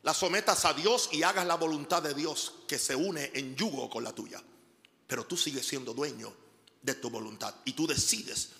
[0.03, 3.89] la sometas a Dios y hagas la voluntad de Dios que se une en yugo
[3.89, 4.43] con la tuya.
[5.07, 6.33] Pero tú sigues siendo dueño
[6.83, 8.51] de tu voluntad y tú decides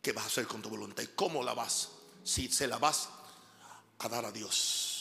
[0.00, 1.88] qué vas a hacer con tu voluntad y cómo la vas.
[2.24, 3.08] Si se la vas
[3.98, 4.91] a dar a Dios.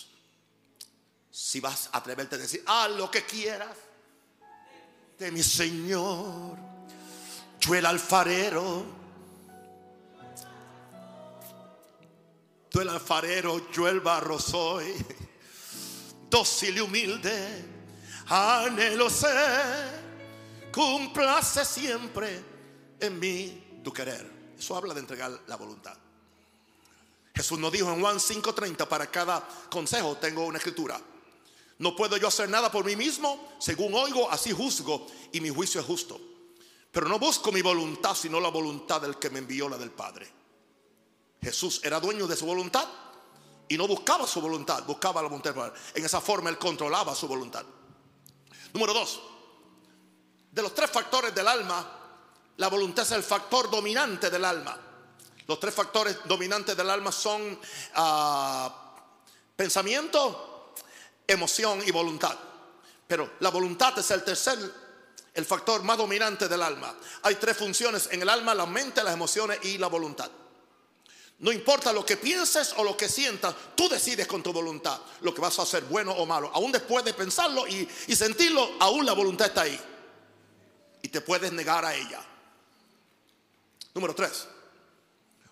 [1.31, 3.75] Si vas a atreverte a decir, haz lo que quieras
[5.17, 6.57] de mi Señor.
[7.59, 8.85] Yo el alfarero.
[12.69, 14.93] Tú el alfarero, yo el barro soy.
[16.29, 17.65] Dócil y humilde,
[18.27, 20.01] anhelo ser.
[20.73, 22.43] Cumplace siempre
[22.99, 24.53] en mí tu querer.
[24.57, 25.97] Eso habla de entregar la voluntad.
[27.35, 30.99] Jesús nos dijo en Juan 5:30, para cada consejo tengo una escritura.
[31.81, 35.81] No puedo yo hacer nada por mí mismo, según oigo, así juzgo, y mi juicio
[35.81, 36.21] es justo.
[36.91, 40.31] Pero no busco mi voluntad, sino la voluntad del que me envió, la del Padre.
[41.41, 42.87] Jesús era dueño de su voluntad
[43.67, 45.81] y no buscaba su voluntad, buscaba la voluntad del Padre.
[45.95, 47.65] En esa forma él controlaba su voluntad.
[48.73, 49.19] Número dos,
[50.51, 51.99] de los tres factores del alma,
[52.57, 54.79] la voluntad es el factor dominante del alma.
[55.47, 57.59] Los tres factores dominantes del alma son
[57.95, 58.93] ah,
[59.55, 60.50] pensamiento,
[61.27, 62.37] emoción y voluntad.
[63.07, 64.57] Pero la voluntad es el tercer,
[65.33, 66.95] el factor más dominante del alma.
[67.23, 70.29] Hay tres funciones en el alma, la mente, las emociones y la voluntad.
[71.39, 75.33] No importa lo que pienses o lo que sientas, tú decides con tu voluntad lo
[75.33, 76.51] que vas a hacer, bueno o malo.
[76.53, 79.79] Aún después de pensarlo y, y sentirlo, aún la voluntad está ahí.
[81.01, 82.21] Y te puedes negar a ella.
[83.95, 84.47] Número tres,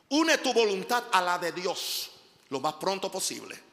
[0.09, 2.11] une tu voluntad a la de Dios
[2.49, 3.68] lo más pronto posible.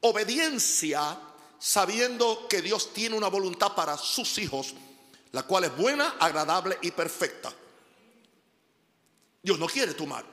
[0.00, 1.18] Obediencia
[1.58, 4.74] sabiendo que Dios tiene una voluntad para sus hijos,
[5.32, 7.52] la cual es buena, agradable y perfecta.
[9.42, 10.24] Dios no quiere tu mal.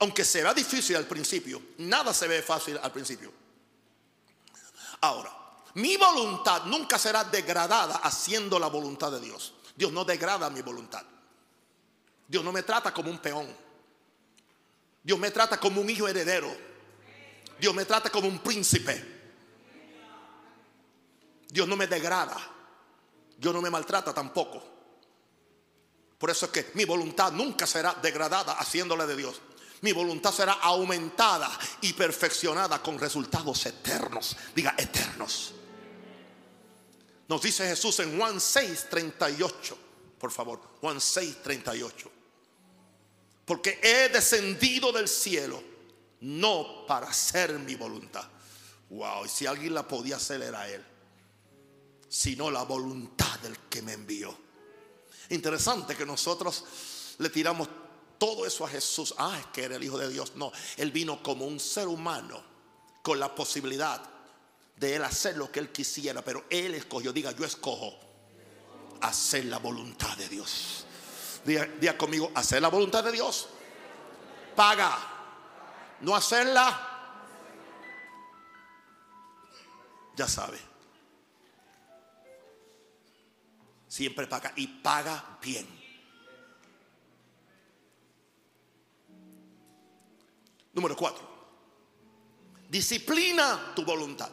[0.00, 3.32] Aunque será difícil al principio, nada se ve fácil al principio.
[5.00, 5.32] Ahora,
[5.74, 9.54] mi voluntad nunca será degradada haciendo la voluntad de Dios.
[9.74, 11.04] Dios no degrada mi voluntad.
[12.26, 13.48] Dios no me trata como un peón.
[15.02, 16.67] Dios me trata como un hijo heredero.
[17.60, 19.18] Dios me trata como un príncipe.
[21.48, 22.36] Dios no me degrada.
[23.36, 24.62] Dios no me maltrata tampoco.
[26.18, 29.40] Por eso es que mi voluntad nunca será degradada haciéndole de Dios.
[29.80, 31.48] Mi voluntad será aumentada
[31.82, 34.36] y perfeccionada con resultados eternos.
[34.54, 35.54] Diga eternos.
[37.28, 39.78] Nos dice Jesús en Juan 6, 38.
[40.18, 42.18] Por favor, Juan 6, 38
[43.48, 45.60] porque he descendido del cielo,
[46.20, 48.28] no para hacer mi voluntad.
[48.90, 50.84] Wow, y si alguien la podía hacer era él,
[52.08, 54.36] sino la voluntad del que me envió.
[55.30, 56.64] Interesante que nosotros
[57.18, 57.68] le tiramos
[58.18, 59.14] todo eso a Jesús.
[59.18, 60.32] Ah, es que era el Hijo de Dios.
[60.36, 62.42] No, él vino como un ser humano
[63.02, 64.02] con la posibilidad
[64.76, 67.98] de él hacer lo que él quisiera, pero él escogió, diga, yo escojo
[69.00, 70.84] hacer la voluntad de Dios.
[71.44, 73.48] Día, conmigo, hacer la voluntad de Dios.
[74.54, 75.14] Paga.
[76.00, 76.86] No hacerla.
[80.16, 80.58] Ya sabe.
[83.86, 85.66] Siempre paga y paga bien.
[90.72, 91.26] Número cuatro.
[92.68, 94.30] Disciplina tu voluntad.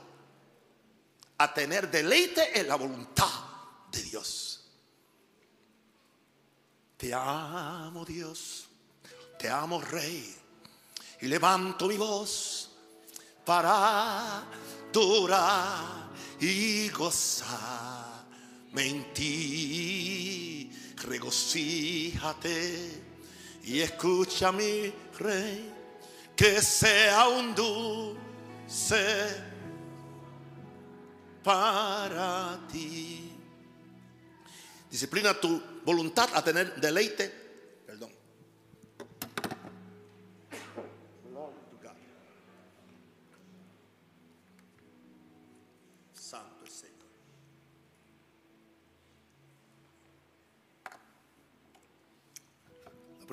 [1.37, 3.29] A tener deleite en la voluntad
[3.91, 4.55] de Dios.
[6.97, 8.67] Te amo Dios,
[9.37, 10.35] te amo Rey,
[11.21, 12.71] y levanto mi voz
[13.45, 16.09] para adorar
[16.39, 20.71] y gozarme en ti.
[21.03, 23.03] Regocíjate
[23.63, 25.71] y escucha mi Rey,
[26.35, 29.27] que sea un dulce
[31.43, 33.31] para ti.
[34.89, 37.29] Disciplina tu voluntad a tener deleite.
[37.85, 38.11] Perdón.
[46.13, 46.95] Santo Señor.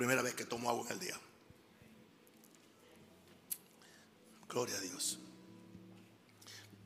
[0.02, 1.20] Primera vez que tomo agua en el día.
[4.48, 5.16] Gloria a Dios.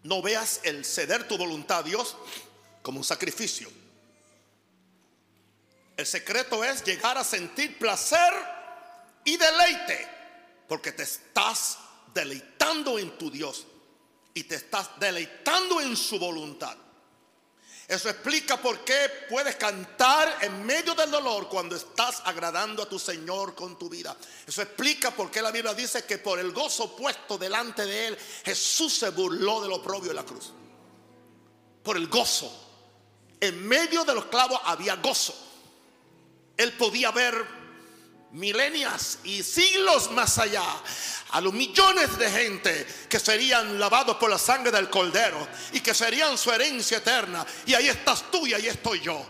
[0.03, 2.15] No veas el ceder tu voluntad a Dios
[2.83, 3.71] como un sacrificio.
[5.97, 8.35] El secreto es llegar a sentir placer
[9.25, 10.07] y deleite,
[10.69, 11.79] porque te estás
[12.13, 13.67] deleitando en tu Dios
[14.35, 16.77] y te estás deleitando en su voluntad.
[17.89, 22.99] Eso explica por qué puedes cantar en medio del dolor cuando estás agradando a tu
[22.99, 24.17] Señor con tu vida.
[24.45, 28.19] Eso explica por qué la Biblia dice que por el gozo puesto delante de Él,
[28.45, 30.53] Jesús se burló de lo propio de la cruz.
[31.85, 32.65] Por el gozo.
[33.39, 35.35] En medio de los clavos había gozo.
[36.57, 37.56] Él podía ver
[38.33, 40.65] milenias y siglos más allá
[41.31, 45.95] a los millones de gente que serían lavados por la sangre del cordero y que
[45.95, 47.45] serían su herencia eterna.
[47.67, 49.25] Y ahí estás tú y ahí estoy yo.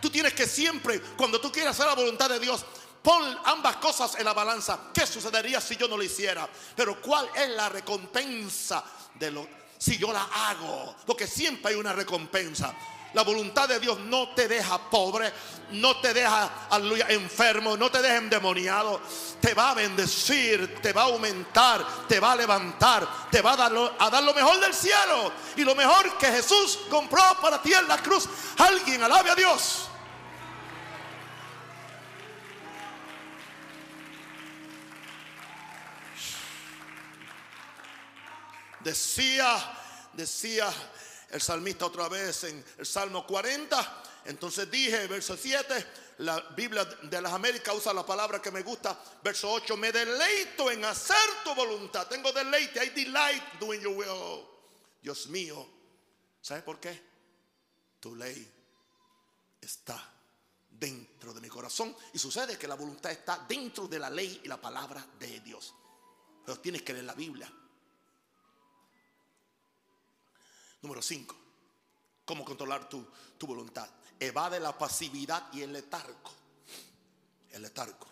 [0.00, 2.64] Tú tienes que siempre, cuando tú quieras hacer la voluntad de Dios,
[3.02, 4.78] pon ambas cosas en la balanza.
[4.94, 6.48] ¿Qué sucedería si yo no lo hiciera?
[6.74, 8.82] Pero ¿cuál es la recompensa
[9.14, 9.46] de lo
[9.78, 10.96] si yo la hago?
[11.06, 12.74] Porque siempre hay una recompensa.
[13.12, 15.32] La voluntad de Dios no te deja pobre,
[15.72, 16.68] no te deja,
[17.08, 19.00] enfermo, no te deja endemoniado.
[19.40, 23.56] Te va a bendecir, te va a aumentar, te va a levantar, te va a
[23.56, 25.32] dar, lo, a dar lo mejor del cielo.
[25.56, 28.28] Y lo mejor que Jesús compró para ti en la cruz.
[28.58, 29.86] Alguien alabe a Dios.
[38.84, 39.56] Decía,
[40.14, 40.72] decía
[41.30, 44.02] el salmista otra vez en el Salmo 40.
[44.26, 45.86] Entonces dije, verso 7,
[46.18, 48.98] la Biblia de las Américas usa la palabra que me gusta.
[49.22, 52.06] Verso 8, me deleito en hacer tu voluntad.
[52.06, 54.46] Tengo deleite, I delight doing your will.
[55.00, 55.66] Dios mío,
[56.40, 57.00] ¿sabe por qué?
[58.00, 58.52] Tu ley
[59.60, 60.12] está
[60.68, 61.96] dentro de mi corazón.
[62.12, 65.74] Y sucede que la voluntad está dentro de la ley y la palabra de Dios.
[66.44, 67.50] Pero tienes que leer la Biblia.
[70.82, 71.36] Número 5.
[72.24, 73.06] ¿Cómo controlar tu,
[73.36, 73.88] tu, voluntad?
[74.18, 76.30] Evade la pasividad y el letargo.
[77.50, 78.06] El letargo.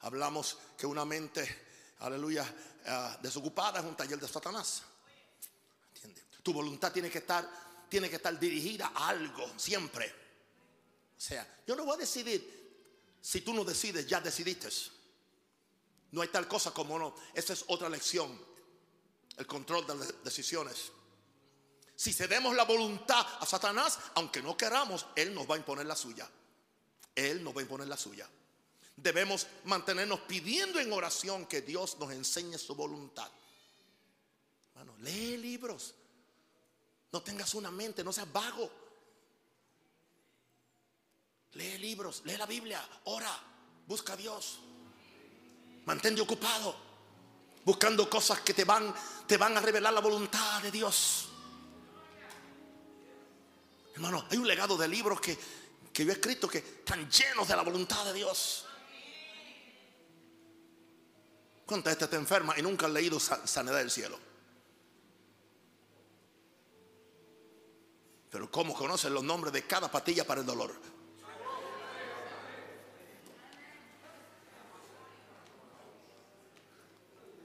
[0.00, 4.82] Hablamos que una mente, aleluya, uh, desocupada es un taller de Satanás.
[5.94, 6.24] ¿Entiendes?
[6.42, 7.48] Tu voluntad tiene que estar,
[7.88, 10.06] tiene que estar dirigida a algo siempre.
[11.16, 12.62] O sea, yo no voy a decidir.
[13.20, 14.68] Si tú no decides, ya decidiste.
[16.10, 17.14] No hay tal cosa como no.
[17.32, 18.36] Esa es otra lección.
[19.36, 20.90] El control de las decisiones.
[22.02, 25.94] Si cedemos la voluntad a Satanás, aunque no queramos, Él nos va a imponer la
[25.94, 26.28] suya.
[27.14, 28.28] Él nos va a imponer la suya.
[28.96, 33.30] Debemos mantenernos pidiendo en oración que Dios nos enseñe su voluntad.
[34.74, 35.94] Bueno, lee libros.
[37.12, 38.68] No tengas una mente, no seas vago.
[41.52, 43.32] Lee libros, lee la Biblia, ora,
[43.86, 44.58] busca a Dios.
[45.84, 46.74] Mantente ocupado,
[47.64, 48.92] buscando cosas que te van,
[49.28, 51.28] te van a revelar la voluntad de Dios.
[54.02, 55.38] Hermano, hay un legado de libros que,
[55.92, 58.66] que yo he escrito que están llenos de la voluntad de Dios.
[61.64, 64.18] ¿Cuánta gente está enferma y nunca han leído Sanidad del Cielo?
[68.28, 70.74] Pero ¿cómo conocen los nombres de cada patilla para el dolor?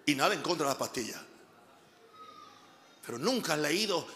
[0.08, 1.24] Y nada en contra de la pastilla.
[3.06, 4.08] Pero nunca han leído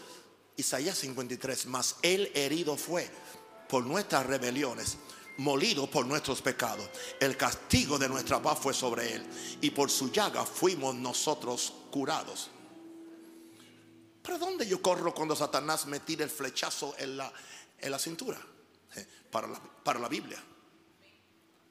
[0.62, 3.10] Isaías 53, mas él herido fue
[3.68, 4.96] por nuestras rebeliones,
[5.38, 6.88] molido por nuestros pecados.
[7.20, 9.26] El castigo de nuestra paz fue sobre él
[9.60, 12.52] y por su llaga fuimos nosotros curados.
[14.22, 17.34] ¿Para dónde yo corro cuando Satanás me tira el flechazo en la,
[17.80, 18.40] en la cintura?
[18.96, 20.44] Eh, para, la, para la Biblia.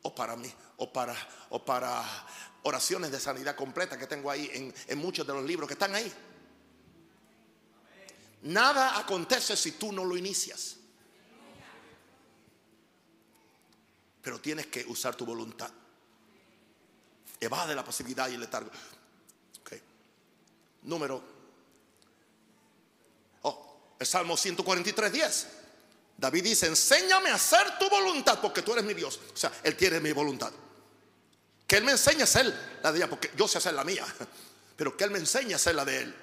[0.03, 1.15] O para mí, o para,
[1.51, 2.03] o para
[2.65, 5.95] oraciones de sanidad completa que tengo ahí en, en muchos de los libros que están
[5.95, 6.13] ahí.
[8.43, 10.77] Nada acontece si tú no lo inicias.
[14.23, 15.71] Pero tienes que usar tu voluntad.
[17.39, 18.71] Evade la pasividad y el letargo.
[19.61, 19.81] Okay.
[20.83, 21.23] Número.
[23.43, 25.47] Oh, el Salmo 143, 10.
[26.19, 29.19] David dice, enséñame a hacer tu voluntad porque tú eres mi Dios.
[29.33, 30.53] O sea, Él tiene mi voluntad.
[31.67, 34.05] Que Él me enseñe a hacer la de ella, porque yo sé hacer la mía.
[34.77, 36.15] Pero que Él me enseñe a hacer la de Él.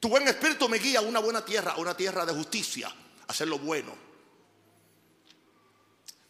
[0.00, 3.32] Tu buen espíritu me guía a una buena tierra, a una tierra de justicia, a
[3.32, 3.94] hacer lo bueno.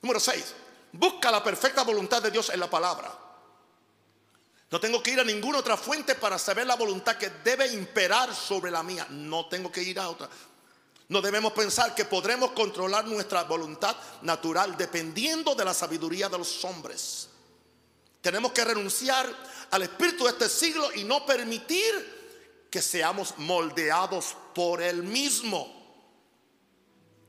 [0.01, 0.55] Número 6.
[0.93, 3.13] Busca la perfecta voluntad de Dios en la palabra.
[4.71, 8.35] No tengo que ir a ninguna otra fuente para saber la voluntad que debe imperar
[8.35, 9.07] sobre la mía.
[9.11, 10.29] No tengo que ir a otra.
[11.09, 16.65] No debemos pensar que podremos controlar nuestra voluntad natural dependiendo de la sabiduría de los
[16.65, 17.29] hombres.
[18.21, 19.27] Tenemos que renunciar
[19.71, 22.18] al espíritu de este siglo y no permitir
[22.71, 25.77] que seamos moldeados por el mismo.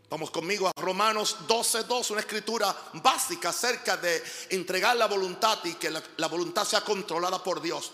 [0.09, 5.91] Vamos conmigo a Romanos 12.2, una escritura básica acerca de entregar la voluntad y que
[5.91, 7.91] la, voluntad sea controlada por Dios.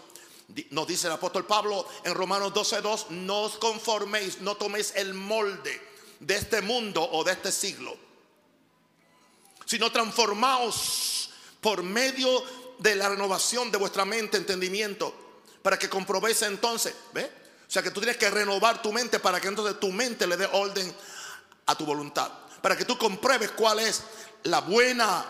[0.47, 5.13] Di- Nos dice el apóstol Pablo en Romanos 12.2, no os conforméis, no toméis el
[5.13, 5.81] molde
[6.21, 7.97] de este mundo o de este siglo,
[9.65, 12.29] sino transformaos por medio
[12.79, 15.13] de la renovación de vuestra mente, entendimiento,
[15.65, 17.23] para que comprobéis entonces, ¿ve?
[17.67, 20.37] O sea que tú tienes que renovar tu mente para que entonces tu mente le
[20.37, 20.95] dé orden
[21.65, 22.29] a tu voluntad,
[22.61, 24.03] para que tú compruebes cuál es
[24.43, 25.25] la buena,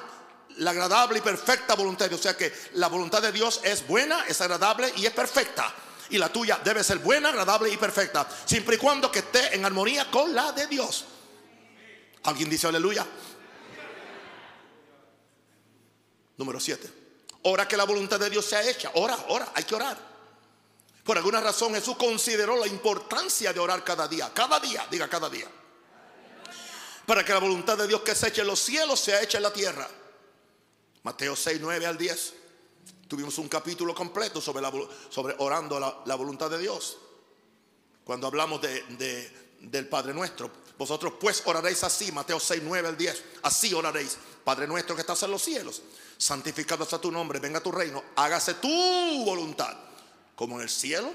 [0.57, 2.19] la agradable y perfecta voluntad de Dios.
[2.19, 5.73] O sea que la voluntad de Dios es buena, es agradable y es perfecta.
[6.09, 9.63] Y la tuya debe ser buena, agradable y perfecta, siempre y cuando que esté en
[9.63, 11.05] armonía con la de Dios.
[12.23, 13.07] ¿Alguien dice aleluya?
[16.35, 16.89] Número 7.
[17.43, 18.91] Ora que la voluntad de Dios sea hecha.
[18.95, 20.14] Ora, ora, hay que orar.
[21.05, 24.31] Por alguna razón Jesús consideró la importancia de orar cada día.
[24.33, 25.47] Cada día, diga cada día.
[27.05, 29.43] Para que la voluntad de Dios que se eche en los cielos sea hecha en
[29.43, 29.87] la tierra.
[31.03, 32.33] Mateo 6, 9 al 10.
[33.07, 34.73] Tuvimos un capítulo completo sobre, la,
[35.09, 36.97] sobre orando la, la voluntad de Dios.
[38.03, 40.51] Cuando hablamos de, de- del Padre nuestro.
[40.77, 43.23] Vosotros pues oraréis así, Mateo 6, 9 al 10.
[43.43, 44.17] Así oraréis.
[44.43, 45.83] Padre nuestro que estás en los cielos.
[46.17, 48.03] Santificado sea tu nombre, venga tu reino.
[48.15, 48.67] Hágase tu
[49.23, 49.75] voluntad.
[50.35, 51.13] Como en el cielo,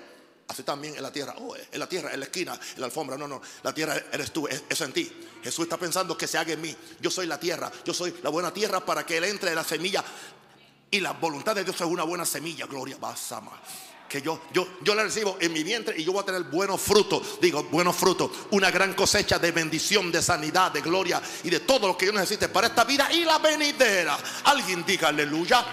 [0.48, 1.34] así también en la tierra.
[1.38, 3.16] Oh, en la tierra, en la esquina, en la alfombra.
[3.16, 3.40] No, no.
[3.62, 5.10] La tierra eres tú, es en ti.
[5.42, 6.74] Jesús está pensando que se haga en mí.
[7.00, 7.70] Yo soy la tierra.
[7.84, 10.04] Yo soy la buena tierra para que Él entre en la semilla.
[10.90, 13.52] Y la voluntad de Dios es una buena semilla, gloria, basama.
[14.08, 16.80] Que yo, yo, yo la recibo en mi vientre y yo voy a tener buenos
[16.80, 17.40] frutos.
[17.40, 18.30] Digo, buenos frutos.
[18.50, 22.12] Una gran cosecha de bendición, de sanidad, de gloria y de todo lo que yo
[22.12, 24.18] necesite para esta vida y la venidera.
[24.44, 25.64] Alguien diga aleluya.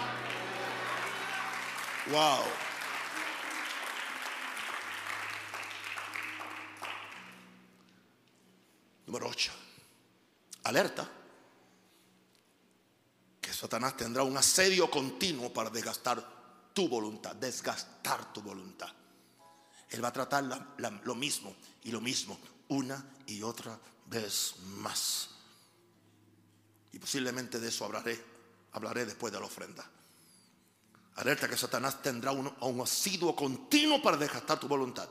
[2.12, 2.67] Wow.
[9.08, 9.50] Número 8.
[10.64, 11.08] Alerta
[13.40, 16.22] que Satanás tendrá un asedio continuo para desgastar
[16.74, 18.92] tu voluntad, desgastar tu voluntad.
[19.88, 20.44] Él va a tratar
[20.76, 22.38] lo mismo y lo mismo
[22.68, 25.30] una y otra vez más.
[26.92, 28.22] Y posiblemente de eso hablaré,
[28.72, 29.90] hablaré después de la ofrenda.
[31.14, 35.08] Alerta que Satanás tendrá un asiduo continuo para desgastar tu voluntad.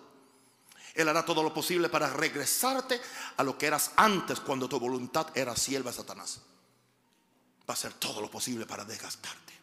[0.98, 3.00] Él hará todo lo posible para regresarte
[3.38, 6.40] a lo que eras antes cuando tu voluntad era sierva de Satanás.
[7.62, 9.54] Va a hacer todo lo posible para desgastarte.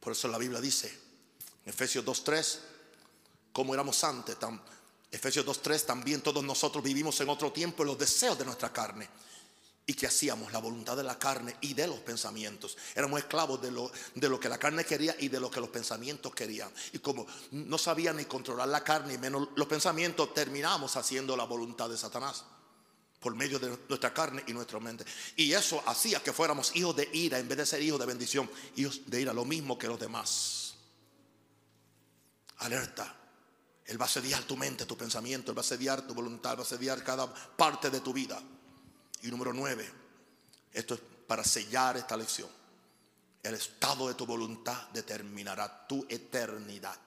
[0.00, 0.88] Por eso la Biblia dice,
[1.64, 2.58] en Efesios 2.3,
[3.52, 4.60] como éramos antes, tam-
[5.10, 9.08] Efesios 2.3, también todos nosotros vivimos en otro tiempo en los deseos de nuestra carne.
[9.88, 12.76] Y que hacíamos la voluntad de la carne y de los pensamientos.
[12.94, 15.70] Éramos esclavos de lo, de lo que la carne quería y de lo que los
[15.70, 16.70] pensamientos querían.
[16.92, 21.44] Y como no sabían ni controlar la carne y menos los pensamientos, terminamos haciendo la
[21.44, 22.44] voluntad de Satanás
[23.18, 25.04] por medio de nuestra carne y nuestra mente.
[25.36, 28.48] Y eso hacía que fuéramos hijos de ira en vez de ser hijos de bendición,
[28.76, 30.74] hijos de ira, lo mismo que los demás.
[32.58, 33.14] Alerta.
[33.86, 36.62] Él va a sediar tu mente, tu pensamiento, Él va a sediar tu voluntad, va
[36.62, 38.38] a sediar cada parte de tu vida.
[39.22, 39.90] Y número nueve,
[40.72, 42.48] esto es para sellar esta lección.
[43.42, 46.98] El estado de tu voluntad determinará tu eternidad.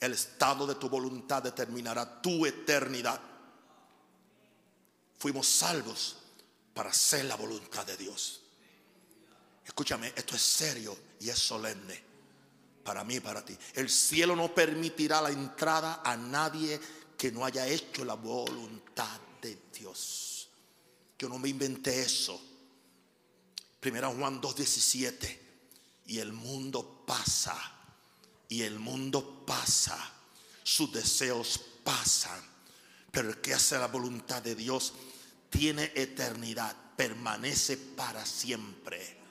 [0.00, 3.20] El estado de tu voluntad determinará tu eternidad.
[5.18, 6.16] Fuimos salvos
[6.74, 8.42] para hacer la voluntad de Dios.
[9.64, 12.02] Escúchame, esto es serio y es solemne
[12.84, 13.56] para mí y para ti.
[13.74, 16.78] El cielo no permitirá la entrada a nadie
[17.16, 20.23] que no haya hecho la voluntad de Dios.
[21.18, 22.40] Yo no me inventé eso.
[23.80, 25.40] Primera Juan 2:17.
[26.06, 27.56] Y el mundo pasa.
[28.48, 29.98] Y el mundo pasa.
[30.62, 32.40] Sus deseos pasan.
[33.10, 34.94] Pero el que hace la voluntad de Dios
[35.50, 36.76] tiene eternidad.
[36.96, 39.24] Permanece para siempre.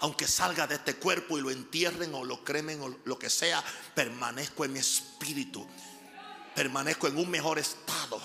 [0.00, 3.64] Aunque salga de este cuerpo y lo entierren o lo cremen o lo que sea,
[3.94, 5.66] permanezco en mi espíritu.
[6.54, 8.20] Permanezco en un mejor estado.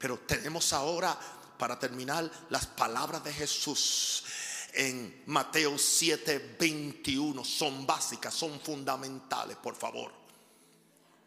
[0.00, 1.14] Pero tenemos ahora,
[1.58, 4.24] para terminar, las palabras de Jesús
[4.72, 7.44] en Mateo 7, 21.
[7.44, 10.10] Son básicas, son fundamentales, por favor.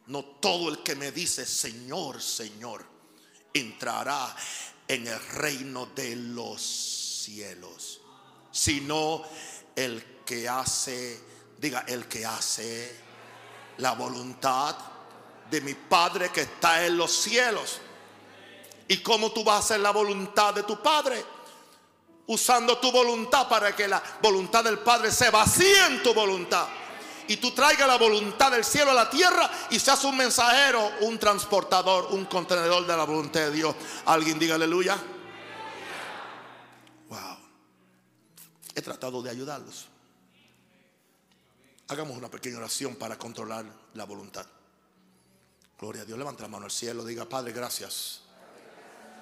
[0.08, 2.84] No todo el que me dice, Señor, Señor,
[3.54, 4.36] entrará
[4.88, 8.02] en el reino de los cielos,
[8.52, 9.22] sino
[9.76, 11.22] el que hace,
[11.60, 12.96] diga, el que hace
[13.78, 14.76] la voluntad
[15.52, 17.80] de mi Padre que está en los cielos.
[18.88, 21.24] ¿Y cómo tú vas a hacer la voluntad de tu Padre?
[22.28, 26.68] usando tu voluntad para que la voluntad del Padre se vacíe en tu voluntad.
[27.28, 31.18] Y tú traigas la voluntad del cielo a la tierra y seas un mensajero, un
[31.18, 33.76] transportador, un contenedor de la voluntad de Dios.
[34.06, 34.98] Alguien diga aleluya.
[37.08, 37.38] Wow.
[38.76, 39.88] He tratado de ayudarlos.
[41.88, 44.46] Hagamos una pequeña oración para controlar la voluntad.
[45.80, 46.18] Gloria a Dios.
[46.18, 47.06] Levanta la mano al cielo.
[47.06, 48.23] Diga, Padre, gracias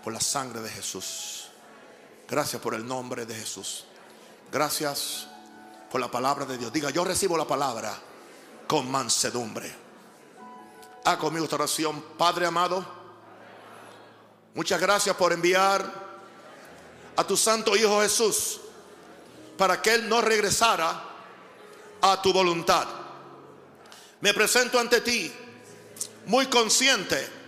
[0.03, 1.49] por la sangre de Jesús.
[2.27, 3.85] Gracias por el nombre de Jesús.
[4.51, 5.27] Gracias
[5.91, 6.71] por la palabra de Dios.
[6.71, 7.93] Diga, yo recibo la palabra
[8.67, 9.73] con mansedumbre.
[11.03, 12.01] Haga conmigo esta oración.
[12.17, 12.85] Padre amado,
[14.55, 16.11] muchas gracias por enviar
[17.15, 18.61] a tu santo Hijo Jesús
[19.57, 21.03] para que Él no regresara
[22.01, 22.87] a tu voluntad.
[24.21, 25.31] Me presento ante ti
[26.25, 27.40] muy consciente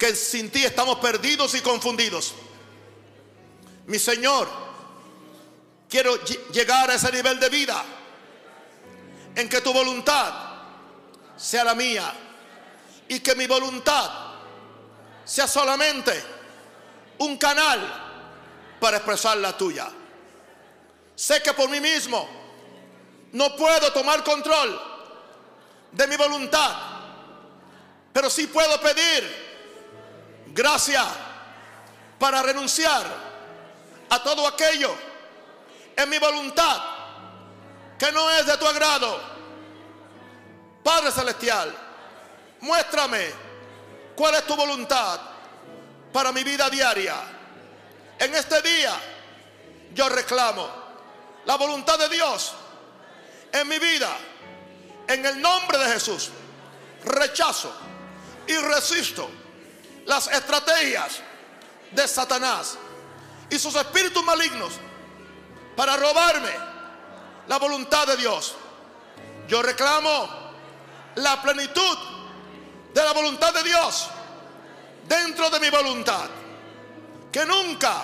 [0.00, 2.32] que sin ti estamos perdidos y confundidos.
[3.84, 4.48] Mi Señor,
[5.90, 7.84] quiero llegar a ese nivel de vida
[9.36, 10.32] en que tu voluntad
[11.36, 12.10] sea la mía
[13.08, 14.10] y que mi voluntad
[15.22, 16.24] sea solamente
[17.18, 17.80] un canal
[18.80, 19.90] para expresar la tuya.
[21.14, 22.26] Sé que por mí mismo
[23.32, 24.80] no puedo tomar control
[25.92, 26.74] de mi voluntad,
[28.14, 29.49] pero sí puedo pedir
[30.50, 31.04] gracia
[32.18, 33.04] para renunciar
[34.10, 34.94] a todo aquello
[35.96, 36.82] en mi voluntad
[37.98, 39.20] que no es de tu agrado.
[40.82, 41.74] Padre Celestial,
[42.60, 43.30] muéstrame
[44.16, 45.20] cuál es tu voluntad
[46.12, 47.16] para mi vida diaria.
[48.18, 48.92] En este día
[49.94, 50.68] yo reclamo
[51.44, 52.52] la voluntad de Dios
[53.52, 54.10] en mi vida.
[55.06, 56.30] En el nombre de Jesús,
[57.04, 57.72] rechazo
[58.46, 59.28] y resisto
[60.10, 61.20] las estrategias
[61.92, 62.76] de Satanás
[63.48, 64.72] y sus espíritus malignos
[65.76, 66.50] para robarme
[67.46, 68.56] la voluntad de Dios.
[69.46, 70.28] Yo reclamo
[71.14, 71.98] la plenitud
[72.92, 74.08] de la voluntad de Dios
[75.06, 76.28] dentro de mi voluntad.
[77.30, 78.02] Que nunca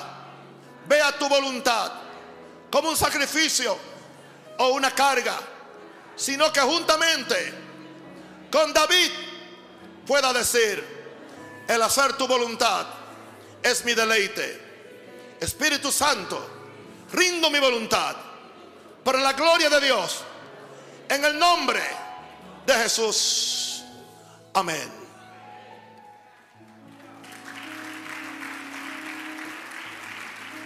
[0.86, 1.90] vea tu voluntad
[2.70, 3.76] como un sacrificio
[4.58, 5.40] o una carga,
[6.14, 7.52] sino que juntamente
[8.48, 9.10] con David
[10.06, 10.95] pueda decir,
[11.68, 12.86] el hacer tu voluntad
[13.62, 14.66] es mi deleite.
[15.40, 16.47] Espíritu Santo,
[17.12, 18.16] rindo mi voluntad
[19.05, 20.22] para la gloria de Dios,
[21.09, 21.82] en el nombre
[22.66, 23.82] de Jesús.
[24.55, 25.05] Amén.